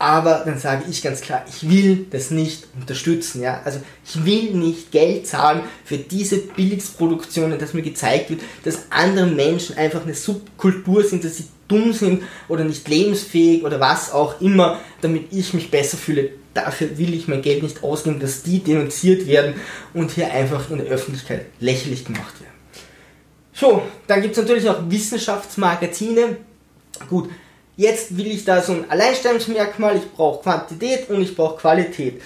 Aber 0.00 0.44
dann 0.46 0.58
sage 0.58 0.84
ich 0.88 1.02
ganz 1.02 1.20
klar, 1.20 1.44
ich 1.46 1.68
will 1.68 2.06
das 2.08 2.30
nicht 2.30 2.68
unterstützen. 2.80 3.42
Ja? 3.42 3.60
Also 3.66 3.82
ich 4.02 4.24
will 4.24 4.54
nicht 4.54 4.90
Geld 4.92 5.26
zahlen 5.26 5.60
für 5.84 5.98
diese 5.98 6.38
Billigsproduktionen, 6.38 7.58
dass 7.58 7.74
mir 7.74 7.82
gezeigt 7.82 8.30
wird, 8.30 8.40
dass 8.64 8.86
andere 8.88 9.26
Menschen 9.26 9.76
einfach 9.76 10.02
eine 10.02 10.14
Subkultur 10.14 11.04
sind, 11.04 11.22
dass 11.22 11.36
sie 11.36 11.44
dumm 11.68 11.92
sind 11.92 12.22
oder 12.48 12.64
nicht 12.64 12.88
lebensfähig 12.88 13.62
oder 13.62 13.78
was 13.78 14.10
auch 14.10 14.40
immer, 14.40 14.80
damit 15.02 15.34
ich 15.34 15.52
mich 15.52 15.70
besser 15.70 15.98
fühle. 15.98 16.30
Dafür 16.54 16.96
will 16.96 17.12
ich 17.12 17.28
mein 17.28 17.42
Geld 17.42 17.62
nicht 17.62 17.84
ausgeben, 17.84 18.20
dass 18.20 18.42
die 18.42 18.60
denunziert 18.60 19.26
werden 19.26 19.56
und 19.92 20.12
hier 20.12 20.32
einfach 20.32 20.70
in 20.70 20.78
der 20.78 20.86
Öffentlichkeit 20.86 21.44
lächerlich 21.60 22.06
gemacht 22.06 22.40
werden. 22.40 22.54
So, 23.52 23.82
dann 24.06 24.22
gibt 24.22 24.34
es 24.34 24.40
natürlich 24.40 24.66
auch 24.66 24.80
Wissenschaftsmagazine. 24.88 26.38
Gut, 27.10 27.28
jetzt 27.80 28.16
will 28.16 28.26
ich 28.26 28.44
da 28.44 28.60
so 28.60 28.72
ein 28.72 28.90
Alleinstellungsmerkmal, 28.90 29.96
ich 29.96 30.12
brauche 30.12 30.42
Quantität 30.42 31.08
und 31.08 31.22
ich 31.22 31.34
brauche 31.34 31.58
Qualität. 31.58 32.20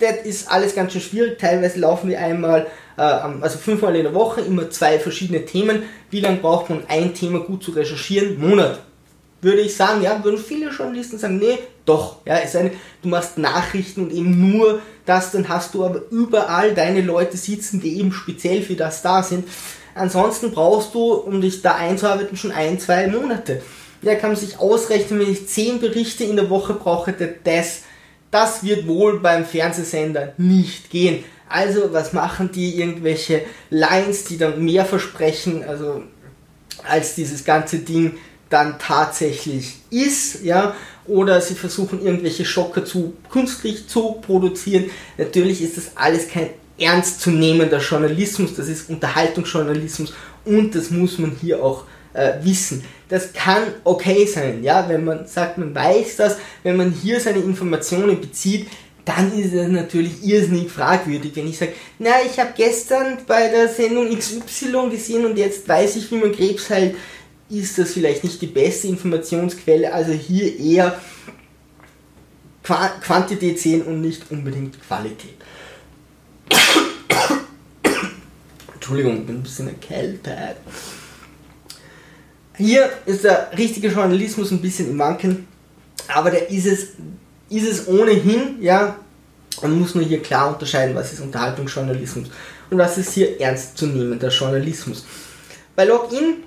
Das 0.00 0.16
ist 0.24 0.50
alles 0.50 0.74
ganz 0.74 0.92
schön 0.92 1.00
schwierig. 1.00 1.38
Teilweise 1.38 1.78
laufen 1.78 2.10
wir 2.10 2.18
einmal 2.18 2.66
äh, 2.96 3.02
also 3.02 3.58
fünfmal 3.58 3.94
in 3.94 4.02
der 4.02 4.14
Woche, 4.14 4.40
immer 4.40 4.68
zwei 4.68 4.98
verschiedene 4.98 5.44
Themen. 5.44 5.84
Wie 6.10 6.20
lange 6.20 6.38
braucht 6.38 6.70
man, 6.70 6.82
ein 6.88 7.14
Thema 7.14 7.38
gut 7.38 7.62
zu 7.62 7.70
recherchieren? 7.70 8.40
Monat. 8.40 8.80
Würde 9.40 9.60
ich 9.60 9.76
sagen, 9.76 10.02
ja, 10.02 10.22
würden 10.24 10.38
viele 10.38 10.70
Journalisten 10.70 11.18
sagen, 11.18 11.38
nee, 11.38 11.58
doch, 11.84 12.16
ja, 12.26 12.36
ist 12.36 12.56
eine, 12.56 12.72
du 13.02 13.08
machst 13.08 13.38
Nachrichten 13.38 14.02
und 14.02 14.12
eben 14.12 14.50
nur 14.50 14.80
das, 15.06 15.30
dann 15.30 15.48
hast 15.48 15.74
du 15.74 15.84
aber 15.84 16.02
überall 16.10 16.74
deine 16.74 17.00
Leute 17.00 17.36
sitzen, 17.36 17.80
die 17.80 17.98
eben 17.98 18.12
speziell 18.12 18.62
für 18.62 18.74
das 18.74 19.02
da 19.02 19.22
sind. 19.22 19.46
Ansonsten 19.94 20.50
brauchst 20.50 20.94
du, 20.94 21.12
um 21.12 21.40
dich 21.40 21.62
da 21.62 21.74
einzuarbeiten, 21.76 22.36
schon 22.36 22.52
ein, 22.52 22.80
zwei 22.80 23.06
Monate. 23.06 23.62
Ja, 24.02 24.16
kann 24.16 24.34
sich 24.34 24.58
ausrechnen, 24.58 25.20
wenn 25.20 25.32
ich 25.32 25.48
zehn 25.48 25.80
Berichte 25.80 26.24
in 26.24 26.36
der 26.36 26.50
Woche 26.50 26.74
brauche, 26.74 27.14
das, 27.44 27.82
das 28.30 28.64
wird 28.64 28.86
wohl 28.88 29.20
beim 29.20 29.44
Fernsehsender 29.44 30.34
nicht 30.36 30.90
gehen. 30.90 31.24
Also, 31.48 31.92
was 31.92 32.12
machen 32.12 32.50
die? 32.52 32.80
Irgendwelche 32.80 33.42
Lines, 33.70 34.24
die 34.24 34.38
dann 34.38 34.64
mehr 34.64 34.84
versprechen, 34.84 35.64
also 35.64 36.02
als 36.88 37.14
dieses 37.14 37.44
ganze 37.44 37.78
Ding 37.78 38.14
dann 38.48 38.78
tatsächlich 38.78 39.76
ist, 39.90 40.42
ja, 40.42 40.74
oder 41.06 41.40
sie 41.40 41.54
versuchen 41.54 42.04
irgendwelche 42.04 42.44
Schocker 42.44 42.84
zu 42.84 43.14
künstlich 43.30 43.88
zu 43.88 44.12
produzieren. 44.20 44.90
Natürlich 45.16 45.62
ist 45.62 45.76
das 45.76 45.92
alles 45.96 46.28
kein 46.28 46.50
ernstzunehmender 46.78 47.78
Journalismus, 47.78 48.54
das 48.54 48.68
ist 48.68 48.90
Unterhaltungsjournalismus 48.90 50.14
und 50.44 50.74
das 50.74 50.90
muss 50.90 51.18
man 51.18 51.36
hier 51.40 51.62
auch 51.62 51.84
äh, 52.14 52.32
wissen. 52.42 52.84
Das 53.08 53.32
kann 53.32 53.62
okay 53.84 54.26
sein, 54.26 54.62
ja, 54.62 54.88
wenn 54.88 55.04
man 55.04 55.26
sagt, 55.26 55.58
man 55.58 55.74
weiß 55.74 56.16
das, 56.16 56.36
wenn 56.62 56.76
man 56.76 56.90
hier 56.90 57.20
seine 57.20 57.38
Informationen 57.38 58.20
bezieht, 58.20 58.68
dann 59.04 59.36
ist 59.36 59.52
es 59.52 59.68
natürlich 59.68 60.24
irrsinnig 60.24 60.70
fragwürdig, 60.70 61.34
wenn 61.34 61.48
ich 61.48 61.58
sage, 61.58 61.72
na, 61.98 62.10
ich 62.24 62.38
habe 62.38 62.52
gestern 62.56 63.18
bei 63.26 63.48
der 63.48 63.68
Sendung 63.68 64.16
XY 64.16 64.90
gesehen 64.90 65.26
und 65.26 65.36
jetzt 65.36 65.68
weiß 65.68 65.96
ich, 65.96 66.10
wie 66.10 66.18
man 66.18 66.32
Krebs 66.32 66.70
heilt, 66.70 66.94
ist 67.50 67.78
das 67.78 67.92
vielleicht 67.92 68.24
nicht 68.24 68.40
die 68.40 68.46
beste 68.46 68.86
Informationsquelle, 68.88 69.92
also 69.92 70.12
hier 70.12 70.58
eher 70.58 70.98
Quantität 72.62 73.58
sehen 73.58 73.82
und 73.82 74.00
nicht 74.00 74.30
unbedingt 74.30 74.80
Qualität. 74.80 75.34
Entschuldigung, 78.74 79.26
bin 79.26 79.36
ein 79.36 79.42
bisschen 79.42 79.68
erkältet. 79.68 80.56
Hier 82.64 82.90
ist 83.06 83.24
der 83.24 83.50
richtige 83.58 83.88
Journalismus 83.88 84.52
ein 84.52 84.62
bisschen 84.62 84.88
im 84.90 84.98
Wanken, 84.98 85.48
aber 86.06 86.30
der 86.30 86.48
ist 86.48 86.66
es, 86.66 86.80
ist 87.50 87.68
es 87.68 87.88
ohnehin, 87.88 88.58
ja. 88.60 88.96
Man 89.60 89.80
muss 89.80 89.96
nur 89.96 90.04
hier 90.04 90.22
klar 90.22 90.52
unterscheiden, 90.52 90.94
was 90.94 91.12
ist 91.12 91.20
Unterhaltungsjournalismus 91.20 92.28
und 92.70 92.78
was 92.78 92.98
ist 92.98 93.14
hier 93.14 93.40
ernstzunehmender 93.40 94.28
Journalismus. 94.28 95.04
Bei 95.74 95.84
Login 95.84 96.44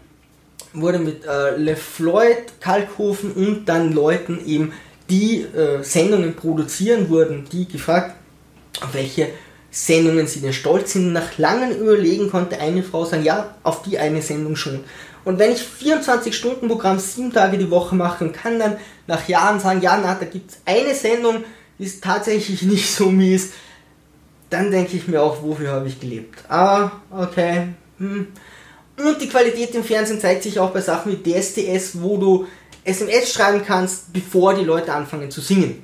wurde 0.72 1.00
mit 1.00 1.26
äh, 1.26 1.58
LeFloid, 1.58 2.62
Kalkhofen 2.62 3.34
und 3.34 3.66
dann 3.66 3.92
Leuten 3.92 4.40
eben, 4.46 4.72
die 5.10 5.42
äh, 5.42 5.84
Sendungen 5.84 6.34
produzieren 6.34 7.10
wurden, 7.10 7.46
die 7.52 7.68
gefragt, 7.68 8.16
auf 8.82 8.94
welche 8.94 9.28
Sendungen 9.70 10.28
sie 10.28 10.40
denn 10.40 10.54
stolz 10.54 10.94
sind. 10.94 11.12
Nach 11.12 11.38
langem 11.38 11.78
Überlegen 11.78 12.30
konnte 12.30 12.58
eine 12.58 12.84
Frau 12.84 13.04
sagen, 13.04 13.26
ja, 13.26 13.56
auf 13.64 13.82
die 13.82 14.00
eine 14.00 14.22
Sendung 14.22 14.56
schon. 14.56 14.86
Und 15.26 15.40
wenn 15.40 15.52
ich 15.52 15.60
24-Stunden-Programm 15.60 17.00
sieben 17.00 17.34
Tage 17.34 17.58
die 17.58 17.72
Woche 17.72 17.96
mache 17.96 18.24
und 18.26 18.34
kann 18.34 18.60
dann 18.60 18.78
nach 19.08 19.28
Jahren 19.28 19.60
sagen, 19.60 19.82
ja, 19.82 20.00
na, 20.02 20.16
da 20.16 20.26
gibt 20.26 20.52
es 20.52 20.58
eine 20.66 20.94
Sendung, 20.94 21.44
die 21.80 21.86
ist 21.86 22.04
tatsächlich 22.04 22.62
nicht 22.62 22.94
so 22.94 23.10
mies, 23.10 23.52
dann 24.50 24.72
denke 24.72 24.96
ich 24.96 25.08
mir 25.08 25.22
auch, 25.22 25.42
wofür 25.42 25.72
habe 25.72 25.88
ich 25.88 26.00
gelebt. 26.00 26.44
Ah, 26.48 26.92
okay. 27.12 27.70
Hm. 27.98 28.28
Und 28.98 29.22
die 29.22 29.28
Qualität 29.28 29.76
im 29.76 29.84
Fernsehen 29.84 30.22
zeigt 30.22 30.44
sich 30.44 30.60
auch 30.60 30.70
bei 30.70 30.80
Sachen 30.80 31.12
wie 31.12 31.32
DSDS, 31.32 32.02
wo 32.02 32.18
du 32.18 32.48
SMS 32.86 33.34
schreiben 33.34 33.64
kannst, 33.66 34.14
bevor 34.14 34.54
die 34.54 34.64
Leute 34.64 34.94
anfangen 34.94 35.32
zu 35.32 35.42
singen. 35.42 35.84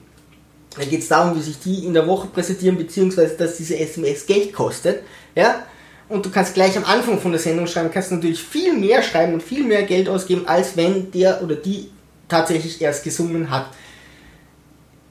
Da 0.78 0.86
geht 0.86 1.02
es 1.02 1.10
darum, 1.10 1.36
wie 1.36 1.42
sich 1.42 1.60
die 1.60 1.86
in 1.86 1.94
der 1.94 2.08
Woche 2.08 2.28
präsentieren, 2.28 2.78
beziehungsweise 2.78 3.36
dass 3.36 3.58
diese 3.58 3.78
SMS 3.78 4.26
Geld 4.26 4.54
kostet. 4.54 5.04
Ja? 5.36 5.66
Und 6.12 6.26
du 6.26 6.30
kannst 6.30 6.54
gleich 6.54 6.78
am 6.78 6.84
Anfang 6.84 7.20
von 7.20 7.32
der 7.32 7.40
Sendung 7.40 7.68
schreiben, 7.68 7.90
kannst 7.92 8.12
natürlich 8.12 8.44
viel 8.44 8.74
mehr 8.74 9.02
schreiben 9.02 9.34
und 9.34 9.44
viel 9.44 9.64
mehr 9.64 9.84
Geld 9.84 10.10
ausgeben, 10.10 10.48
als 10.48 10.76
wenn 10.76 11.12
der 11.12 11.42
oder 11.42 11.56
die 11.56 11.90
tatsächlich 12.28 12.82
erst 12.82 13.04
gesungen 13.04 13.50
hat. 13.50 13.68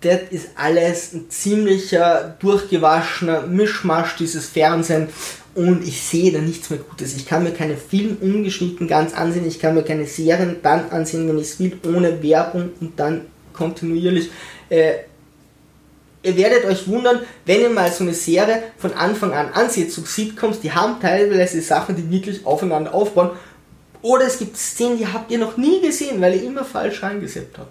Das 0.03 0.21
ist 0.31 0.49
alles 0.57 1.13
ein 1.13 1.29
ziemlicher 1.29 2.37
durchgewaschener 2.39 3.47
Mischmasch, 3.47 4.17
dieses 4.17 4.47
Fernsehen. 4.47 5.09
Und 5.55 5.87
ich 5.87 6.01
sehe 6.01 6.33
da 6.33 6.39
nichts 6.39 6.71
mehr 6.71 6.79
Gutes. 6.79 7.17
Ich 7.17 7.27
kann 7.27 7.43
mir 7.43 7.51
keine 7.51 7.77
Film 7.77 8.17
ungeschnitten 8.21 8.87
ganz 8.87 9.13
ansehen. 9.15 9.47
Ich 9.47 9.59
kann 9.59 9.75
mir 9.75 9.83
keine 9.83 10.07
Serien 10.07 10.57
dann 10.63 10.91
ansehen, 10.91 11.29
wenn 11.29 11.39
ich 11.39 11.49
es 11.49 11.61
will, 11.61 11.79
ohne 11.85 12.23
Werbung 12.23 12.71
und 12.81 12.99
dann 12.99 13.23
kontinuierlich. 13.53 14.31
Äh, 14.71 14.93
ihr 16.23 16.37
werdet 16.37 16.65
euch 16.65 16.87
wundern, 16.89 17.21
wenn 17.47 17.61
ihr 17.61 17.71
mal 17.71 17.91
so 17.91 18.05
eine 18.05 18.15
Serie 18.15 18.63
von 18.77 18.93
Anfang 18.93 19.33
an 19.33 19.53
ansieht, 19.53 19.93
so 19.93 20.03
Sitcoms, 20.03 20.61
die 20.61 20.73
haben 20.73 21.01
teilweise 21.01 21.61
Sachen, 21.63 21.97
die 21.97 22.11
wirklich 22.11 22.45
aufeinander 22.45 22.95
aufbauen. 22.95 23.31
Oder 24.03 24.27
es 24.27 24.39
gibt 24.39 24.57
Szenen, 24.57 24.99
die 24.99 25.07
habt 25.07 25.31
ihr 25.31 25.39
noch 25.39 25.57
nie 25.57 25.81
gesehen, 25.81 26.21
weil 26.21 26.35
ihr 26.35 26.45
immer 26.45 26.65
falsch 26.65 27.03
reingesetzt 27.03 27.59
habt. 27.59 27.71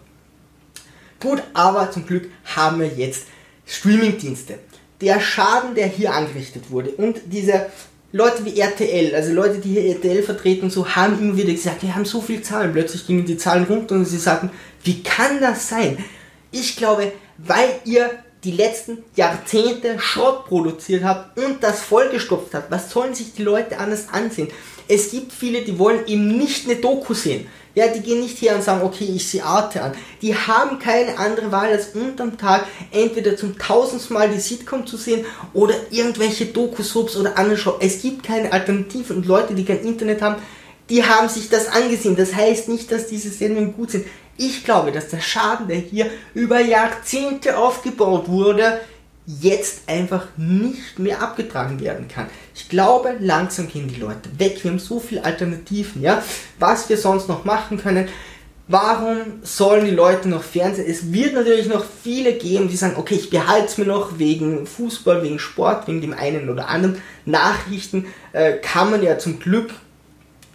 Gut, 1.20 1.42
aber 1.54 1.92
zum 1.92 2.06
Glück 2.06 2.30
haben 2.56 2.80
wir 2.80 2.88
jetzt 2.88 3.24
Streamingdienste. 3.66 4.60
Der 5.02 5.20
Schaden, 5.20 5.76
der 5.76 5.88
hier 5.88 6.14
angerichtet 6.14 6.72
wurde 6.72 6.92
und 6.92 7.22
diese 7.26 7.68
Leute 8.12 8.44
wie 8.44 8.60
RTL, 8.60 9.14
also 9.14 9.32
Leute, 9.34 9.60
die 9.60 9.74
hier 9.74 9.86
RTL 9.96 10.24
vertreten 10.24 10.66
und 10.66 10.72
so, 10.72 10.88
haben 10.96 11.20
immer 11.20 11.38
wieder 11.38 11.54
gesagt, 11.54 11.84
wir 11.84 11.94
haben 11.94 12.06
so 12.06 12.22
viele 12.22 12.42
Zahlen. 12.42 12.74
Plötzlich 12.74 13.06
gingen 13.06 13.26
die 13.26 13.38
Zahlen 13.38 13.66
runter 13.66 13.96
und 13.96 14.06
sie 14.06 14.18
sagten, 14.18 14.50
wie 14.84 15.04
kann 15.04 15.40
das 15.40 15.70
sein? 15.70 16.04
Ich 16.52 16.76
glaube, 16.76 17.12
weil 17.38 17.70
ihr 17.86 18.10
die 18.44 18.52
letzten 18.52 19.00
Jahrzehnte 19.16 20.00
Schrott 20.00 20.46
produziert 20.46 21.04
habt 21.04 21.38
und 21.38 21.62
das 21.62 21.82
vollgestopft 21.82 22.54
habt. 22.54 22.72
Was 22.72 22.90
sollen 22.90 23.14
sich 23.14 23.34
die 23.34 23.44
Leute 23.44 23.78
anders 23.78 24.08
ansehen? 24.12 24.48
Es 24.88 25.12
gibt 25.12 25.34
viele, 25.34 25.62
die 25.62 25.78
wollen 25.78 26.08
eben 26.08 26.38
nicht 26.38 26.66
eine 26.66 26.78
Doku 26.78 27.14
sehen. 27.14 27.48
Ja, 27.76 27.88
die 27.88 28.00
gehen 28.00 28.22
nicht 28.22 28.38
hier 28.38 28.56
und 28.56 28.64
sagen, 28.64 28.82
okay, 28.84 29.06
ich 29.06 29.28
sehe 29.28 29.44
Arte 29.44 29.84
an. 29.84 29.92
Die 30.22 30.36
haben 30.36 30.80
keine 30.80 31.18
andere 31.20 31.52
Wahl, 31.52 31.70
als 31.70 31.90
unterm 31.90 32.38
Tag 32.38 32.66
entweder 32.92 33.38
zum 33.38 33.58
tausendsten 33.58 34.16
Mal 34.16 34.30
die 34.30 34.40
Sitcom 34.40 34.88
zu 34.88 34.98
sehen 34.98 35.24
oder 35.54 35.76
irgendwelche 35.92 36.48
Doku-Subs 36.48 37.16
oder 37.16 37.38
andere 37.38 37.58
Show. 37.58 37.76
Es 37.80 38.02
gibt 38.02 38.24
keine 38.24 38.52
Alternative 38.52 39.14
und 39.14 39.28
Leute, 39.28 39.54
die 39.54 39.66
kein 39.66 39.82
Internet 39.82 40.22
haben, 40.22 40.42
die 40.90 41.04
haben 41.04 41.30
sich 41.30 41.50
das 41.50 41.68
angesehen. 41.68 42.16
Das 42.16 42.34
heißt 42.34 42.70
nicht, 42.70 42.92
dass 42.92 43.08
diese 43.08 43.30
Sendungen 43.30 43.74
gut 43.74 43.92
sind. 43.92 44.06
Ich 44.38 44.64
glaube, 44.64 44.92
dass 44.92 45.10
der 45.10 45.20
Schaden, 45.20 45.68
der 45.68 45.78
hier 45.78 46.10
über 46.34 46.60
Jahrzehnte 46.62 47.58
aufgebaut 47.58 48.28
wurde, 48.28 48.80
jetzt 49.26 49.88
einfach 49.88 50.28
nicht 50.38 50.98
mehr 50.98 51.22
abgetragen 51.22 51.80
werden 51.80 52.08
kann. 52.08 52.28
Ich 52.56 52.68
glaube, 52.68 53.16
langsam 53.20 53.68
gehen 53.68 53.88
die 53.88 54.00
Leute 54.00 54.30
weg. 54.38 54.64
Wir 54.64 54.72
haben 54.72 54.80
so 54.80 55.00
viele 55.00 55.24
Alternativen, 55.24 56.02
ja. 56.02 56.24
Was 56.58 56.90
wir 56.90 56.98
sonst 56.98 57.28
noch 57.28 57.46
machen 57.46 57.78
können. 57.78 58.08
Warum 58.68 59.42
sollen 59.44 59.86
die 59.86 59.92
Leute 59.92 60.30
noch 60.30 60.44
Fernsehen? 60.44 60.86
Es 60.88 61.12
wird 61.12 61.34
natürlich 61.34 61.68
noch 61.68 61.84
viele 62.04 62.34
geben, 62.34 62.70
die 62.70 62.78
sagen, 62.78 62.98
okay, 62.98 63.16
ich 63.16 63.30
behalte 63.30 63.66
es 63.66 63.78
mir 63.78 63.86
noch 63.86 64.20
wegen 64.20 64.68
Fußball, 64.68 65.24
wegen 65.24 65.40
Sport, 65.40 65.88
wegen 65.88 66.02
dem 66.02 66.14
einen 66.14 66.50
oder 66.50 66.70
anderen. 66.70 67.02
Nachrichten 67.26 68.06
äh, 68.32 68.54
kann 68.54 68.92
man 68.92 69.02
ja 69.02 69.18
zum 69.18 69.40
Glück 69.40 69.72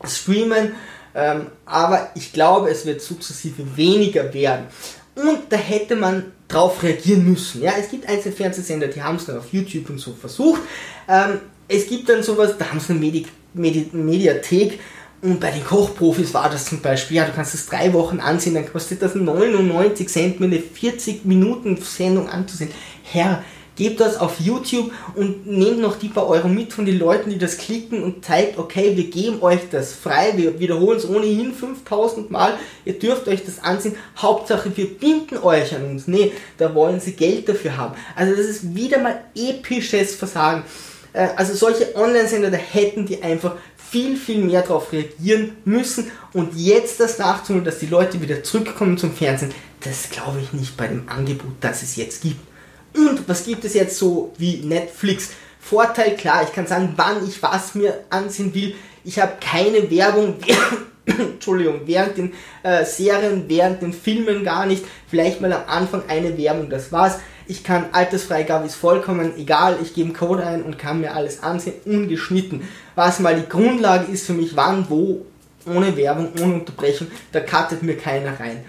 streamen 0.06 0.72
ähm, 1.14 1.46
aber 1.64 2.10
ich 2.14 2.32
glaube, 2.32 2.70
es 2.70 2.84
wird 2.84 3.00
sukzessive 3.00 3.76
weniger 3.76 4.34
werden. 4.34 4.66
Und 5.14 5.40
da 5.48 5.56
hätte 5.56 5.94
man 5.94 6.32
drauf 6.48 6.82
reagieren 6.82 7.24
müssen. 7.24 7.62
Ja, 7.62 7.72
es 7.78 7.88
gibt 7.88 8.08
einzelne 8.08 8.34
Fernsehsender, 8.34 8.88
die 8.88 9.02
haben 9.02 9.16
es 9.16 9.26
dann 9.26 9.38
auf 9.38 9.52
YouTube 9.52 9.88
und 9.90 9.98
so 9.98 10.12
versucht. 10.12 10.60
Ähm, 11.08 11.38
es 11.68 11.86
gibt 11.86 12.08
dann 12.08 12.22
sowas, 12.22 12.56
da 12.58 12.68
haben 12.68 12.80
sie 12.80 12.92
eine 12.92 13.00
Medi 13.00 13.26
Medi 13.54 13.88
Mediathek 13.92 14.80
und 15.22 15.38
bei 15.38 15.52
den 15.52 15.64
Kochprofis 15.64 16.34
war 16.34 16.50
das 16.50 16.66
zum 16.66 16.80
Beispiel, 16.80 17.18
ja, 17.18 17.24
du 17.24 17.32
kannst 17.32 17.54
es 17.54 17.66
drei 17.66 17.92
Wochen 17.92 18.18
ansehen, 18.18 18.54
dann 18.54 18.70
kostet 18.70 19.00
das 19.00 19.14
99 19.14 20.08
Cent, 20.08 20.40
mir 20.40 20.46
eine 20.46 20.58
40 20.58 21.24
Minuten 21.24 21.76
Sendung 21.76 22.28
anzusehen. 22.28 22.70
Herr, 23.04 23.44
Gebt 23.76 23.98
das 23.98 24.16
auf 24.16 24.38
YouTube 24.38 24.92
und 25.16 25.46
nehmt 25.46 25.80
noch 25.80 25.98
die 25.98 26.08
paar 26.08 26.28
Euro 26.28 26.46
mit 26.46 26.72
von 26.72 26.86
den 26.86 26.98
Leuten, 26.98 27.30
die 27.30 27.38
das 27.38 27.58
klicken 27.58 28.02
und 28.04 28.24
zeigt, 28.24 28.56
okay, 28.58 28.96
wir 28.96 29.10
geben 29.10 29.42
euch 29.42 29.60
das 29.70 29.92
frei, 29.92 30.34
wir 30.36 30.60
wiederholen 30.60 30.98
es 30.98 31.08
ohnehin 31.08 31.52
5000 31.52 32.30
Mal, 32.30 32.54
ihr 32.84 32.98
dürft 32.98 33.26
euch 33.26 33.44
das 33.44 33.62
ansehen, 33.62 33.96
Hauptsache 34.16 34.70
wir 34.76 34.86
binden 34.86 35.38
euch 35.38 35.74
an 35.74 35.84
uns. 35.84 36.06
Nee, 36.06 36.32
da 36.56 36.74
wollen 36.74 37.00
sie 37.00 37.12
Geld 37.12 37.48
dafür 37.48 37.76
haben. 37.76 37.94
Also 38.14 38.36
das 38.36 38.46
ist 38.46 38.76
wieder 38.76 38.98
mal 38.98 39.24
episches 39.34 40.14
Versagen. 40.14 40.62
Äh, 41.12 41.28
also 41.34 41.54
solche 41.54 41.96
Online-Sender, 41.96 42.52
da 42.52 42.58
hätten 42.58 43.06
die 43.06 43.22
einfach 43.22 43.56
viel, 43.90 44.16
viel 44.16 44.38
mehr 44.38 44.62
darauf 44.62 44.92
reagieren 44.92 45.56
müssen 45.64 46.10
und 46.32 46.54
jetzt 46.56 47.00
das 47.00 47.18
nachzuholen, 47.18 47.64
dass 47.64 47.78
die 47.78 47.86
Leute 47.86 48.20
wieder 48.20 48.42
zurückkommen 48.42 48.98
zum 48.98 49.12
Fernsehen, 49.12 49.52
das 49.80 50.10
glaube 50.10 50.40
ich 50.40 50.52
nicht 50.52 50.76
bei 50.76 50.86
dem 50.86 51.08
Angebot, 51.08 51.52
das 51.60 51.82
es 51.82 51.96
jetzt 51.96 52.22
gibt. 52.22 52.53
Und 52.94 53.28
was 53.28 53.44
gibt 53.44 53.64
es 53.64 53.74
jetzt 53.74 53.98
so 53.98 54.32
wie 54.38 54.58
Netflix? 54.64 55.30
Vorteil, 55.60 56.16
klar, 56.16 56.42
ich 56.44 56.52
kann 56.52 56.66
sagen, 56.66 56.92
wann 56.96 57.26
ich 57.26 57.42
was 57.42 57.74
mir 57.74 58.04
ansehen 58.10 58.54
will. 58.54 58.74
Ich 59.04 59.18
habe 59.18 59.32
keine 59.40 59.90
Werbung, 59.90 60.36
Entschuldigung, 61.06 61.80
während 61.86 62.16
den 62.16 62.32
äh, 62.62 62.84
Serien, 62.84 63.44
während 63.48 63.82
den 63.82 63.92
Filmen 63.92 64.44
gar 64.44 64.66
nicht. 64.66 64.84
Vielleicht 65.08 65.40
mal 65.40 65.52
am 65.52 65.64
Anfang 65.66 66.02
eine 66.08 66.36
Werbung, 66.38 66.70
das 66.70 66.92
war's. 66.92 67.18
Ich 67.46 67.62
kann, 67.62 67.86
Altersfreigabe 67.92 68.66
ist 68.66 68.76
vollkommen 68.76 69.36
egal, 69.36 69.78
ich 69.82 69.92
gebe 69.92 70.08
einen 70.08 70.16
Code 70.16 70.46
ein 70.46 70.62
und 70.62 70.78
kann 70.78 71.00
mir 71.00 71.14
alles 71.14 71.42
ansehen, 71.42 71.74
ungeschnitten. 71.84 72.62
Was 72.94 73.20
mal 73.20 73.34
die 73.34 73.48
Grundlage 73.48 74.10
ist 74.10 74.26
für 74.26 74.32
mich, 74.32 74.56
wann, 74.56 74.86
wo, 74.88 75.26
ohne 75.66 75.96
Werbung, 75.96 76.32
ohne 76.40 76.54
Unterbrechung, 76.54 77.08
da 77.32 77.40
cuttet 77.40 77.82
mir 77.82 77.96
keiner 77.96 78.38
rein. 78.38 78.64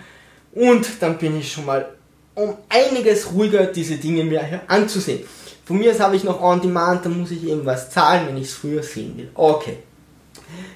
Und 0.53 1.01
dann 1.01 1.17
bin 1.17 1.39
ich 1.39 1.51
schon 1.51 1.65
mal 1.65 1.94
um 2.35 2.55
einiges 2.69 3.33
ruhiger 3.33 3.65
diese 3.65 3.95
Dinge 3.95 4.23
mir 4.23 4.61
anzusehen. 4.67 5.21
Von 5.65 5.79
mir 5.79 5.91
aus 5.91 5.99
habe 5.99 6.15
ich 6.15 6.23
noch 6.23 6.41
On 6.41 6.61
Demand, 6.61 7.05
dann 7.05 7.19
muss 7.19 7.31
ich 7.31 7.47
eben 7.47 7.65
was 7.65 7.89
zahlen, 7.89 8.27
wenn 8.27 8.37
ich 8.37 8.49
es 8.49 8.53
früher 8.53 8.83
sehen 8.83 9.17
will. 9.17 9.29
Okay. 9.33 9.77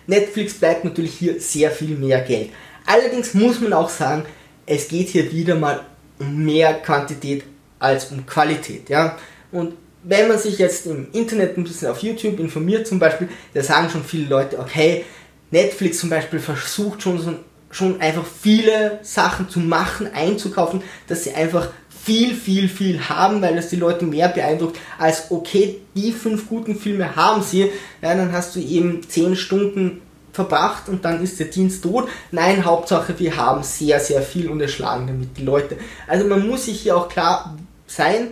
Netflix 0.07 0.55
bleibt 0.55 0.83
natürlich 0.83 1.13
hier 1.13 1.39
sehr 1.39 1.69
viel 1.69 1.95
mehr 1.95 2.21
Geld. 2.21 2.49
Allerdings 2.85 3.35
muss 3.35 3.59
man 3.59 3.73
auch 3.73 3.89
sagen, 3.89 4.25
es 4.65 4.87
geht 4.87 5.09
hier 5.09 5.31
wieder 5.31 5.55
mal 5.55 5.81
um 6.17 6.43
mehr 6.43 6.73
Quantität 6.75 7.43
als 7.77 8.11
um 8.11 8.25
Qualität. 8.25 8.89
Ja? 8.89 9.17
Und 9.51 9.73
wenn 10.03 10.27
man 10.27 10.39
sich 10.39 10.57
jetzt 10.57 10.87
im 10.87 11.07
Internet 11.11 11.57
ein 11.57 11.63
bisschen 11.63 11.89
auf 11.89 12.01
YouTube 12.01 12.39
informiert 12.39 12.87
zum 12.87 12.99
Beispiel, 12.99 13.29
da 13.53 13.61
sagen 13.61 13.89
schon 13.89 14.03
viele 14.03 14.27
Leute, 14.27 14.57
okay, 14.59 15.05
Netflix 15.51 15.99
zum 15.99 16.09
Beispiel 16.09 16.39
versucht 16.39 17.01
schon, 17.01 17.19
so, 17.19 17.35
schon 17.71 18.01
einfach 18.01 18.25
viele 18.25 18.99
Sachen 19.03 19.49
zu 19.49 19.59
machen, 19.59 20.09
einzukaufen, 20.13 20.81
dass 21.07 21.23
sie 21.23 21.33
einfach 21.33 21.69
viel, 22.03 22.33
viel, 22.33 22.69
viel 22.69 23.09
haben, 23.09 23.41
weil 23.41 23.55
das 23.55 23.69
die 23.69 23.75
Leute 23.75 24.05
mehr 24.05 24.29
beeindruckt, 24.29 24.77
als 24.97 25.29
okay, 25.29 25.81
die 25.95 26.11
fünf 26.11 26.47
guten 26.47 26.75
Filme 26.75 27.15
haben 27.15 27.43
sie, 27.43 27.69
ja, 28.01 28.15
dann 28.15 28.31
hast 28.31 28.55
du 28.55 28.59
eben 28.59 29.07
zehn 29.07 29.35
Stunden 29.35 30.01
verbracht 30.31 30.87
und 30.87 31.03
dann 31.05 31.21
ist 31.21 31.39
der 31.39 31.47
Dienst 31.47 31.83
tot. 31.83 32.07
Nein, 32.31 32.65
Hauptsache, 32.65 33.19
wir 33.19 33.35
haben 33.35 33.63
sehr, 33.63 33.99
sehr 33.99 34.21
viel 34.21 34.49
und 34.49 34.61
erschlagen 34.61 35.07
damit 35.07 35.37
die 35.37 35.43
Leute. 35.43 35.77
Also 36.07 36.25
man 36.25 36.47
muss 36.47 36.65
sich 36.65 36.81
hier 36.81 36.95
auch 36.95 37.09
klar 37.09 37.57
sein, 37.85 38.31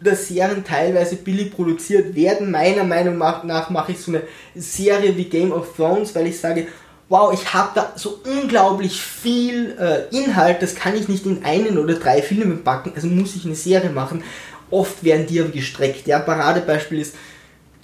dass 0.00 0.28
Serien 0.28 0.64
teilweise 0.64 1.16
billig 1.16 1.54
produziert 1.54 2.14
werden. 2.14 2.50
Meiner 2.50 2.84
Meinung 2.84 3.18
nach 3.18 3.70
mache 3.70 3.92
ich 3.92 4.00
so 4.00 4.10
eine 4.10 4.22
Serie 4.54 5.16
wie 5.16 5.24
Game 5.24 5.52
of 5.52 5.76
Thrones, 5.76 6.14
weil 6.14 6.26
ich 6.26 6.38
sage, 6.38 6.66
wow, 7.08 7.32
ich 7.32 7.52
habe 7.52 7.70
da 7.74 7.92
so 7.96 8.20
unglaublich 8.24 9.00
viel 9.00 9.76
äh, 9.78 10.16
Inhalt, 10.16 10.62
das 10.62 10.74
kann 10.74 10.96
ich 10.96 11.08
nicht 11.08 11.26
in 11.26 11.44
einen 11.44 11.78
oder 11.78 11.94
drei 11.94 12.22
Filme 12.22 12.56
packen, 12.56 12.92
also 12.94 13.06
muss 13.06 13.36
ich 13.36 13.44
eine 13.44 13.54
Serie 13.54 13.90
machen. 13.90 14.24
Oft 14.70 15.04
werden 15.04 15.26
die 15.26 15.40
aber 15.40 15.50
gestreckt. 15.50 16.06
Ja, 16.06 16.18
Paradebeispiel 16.20 17.00
ist, 17.00 17.14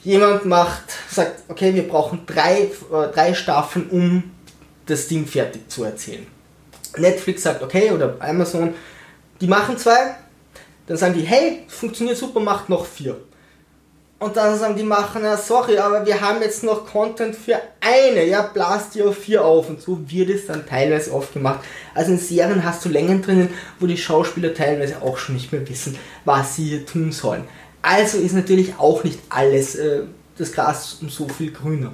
jemand 0.03 0.47
macht, 0.47 0.85
sagt, 1.11 1.43
okay, 1.49 1.75
wir 1.75 1.87
brauchen 1.87 2.23
drei, 2.27 2.63
äh, 2.63 3.13
drei 3.13 3.35
Staffeln, 3.35 3.91
um 3.91 4.31
das 4.87 5.09
Ding 5.09 5.27
fertig 5.27 5.71
zu 5.71 5.85
erzählen. 5.85 6.27
Netflix 6.97 7.43
sagt, 7.43 7.63
okay, 7.63 7.91
oder 7.91 8.17
Amazon, 8.21 8.75
die 9.41 9.47
machen 9.47 9.77
zwei, 9.77 10.17
dann 10.87 10.97
sagen 10.97 11.15
die, 11.15 11.23
hey, 11.23 11.65
funktioniert 11.69 12.17
super, 12.17 12.41
macht 12.41 12.69
noch 12.71 12.87
vier. 12.87 13.19
Und 14.21 14.37
dann 14.37 14.59
sagen 14.59 14.75
die 14.75 14.83
machen, 14.83 15.23
ja, 15.23 15.37
sorry, 15.37 15.79
aber 15.79 16.05
wir 16.05 16.21
haben 16.21 16.43
jetzt 16.43 16.65
noch 16.65 16.85
Content 16.87 17.37
für 17.37 17.61
eine, 17.81 18.25
ja, 18.25 18.43
blast 18.43 18.97
die 18.97 19.03
auf 19.03 19.17
vier 19.17 19.45
auf. 19.45 19.69
Und 19.69 19.81
so 19.81 19.99
wird 20.11 20.31
es 20.31 20.47
dann 20.47 20.67
teilweise 20.67 21.13
oft 21.13 21.35
gemacht. 21.35 21.61
Also 21.95 22.11
in 22.13 22.19
Serien 22.19 22.65
hast 22.65 22.85
du 22.85 22.89
Längen 22.89 23.23
drinnen, 23.23 23.51
wo 23.79 23.87
die 23.87 23.97
Schauspieler 23.97 24.55
teilweise 24.55 25.03
auch 25.03 25.19
schon 25.19 25.37
nicht 25.37 25.53
mehr 25.53 25.69
wissen, 25.69 25.97
was 26.25 26.57
sie 26.57 26.65
hier 26.65 26.87
tun 26.87 27.13
sollen. 27.13 27.45
Also 27.81 28.19
ist 28.19 28.35
natürlich 28.35 28.75
auch 28.79 29.05
nicht 29.05 29.21
alles 29.29 29.77
äh, 29.77 30.03
das 30.37 30.53
Gras 30.53 30.99
um 31.01 31.09
so 31.09 31.29
viel 31.29 31.53
grüner. 31.53 31.93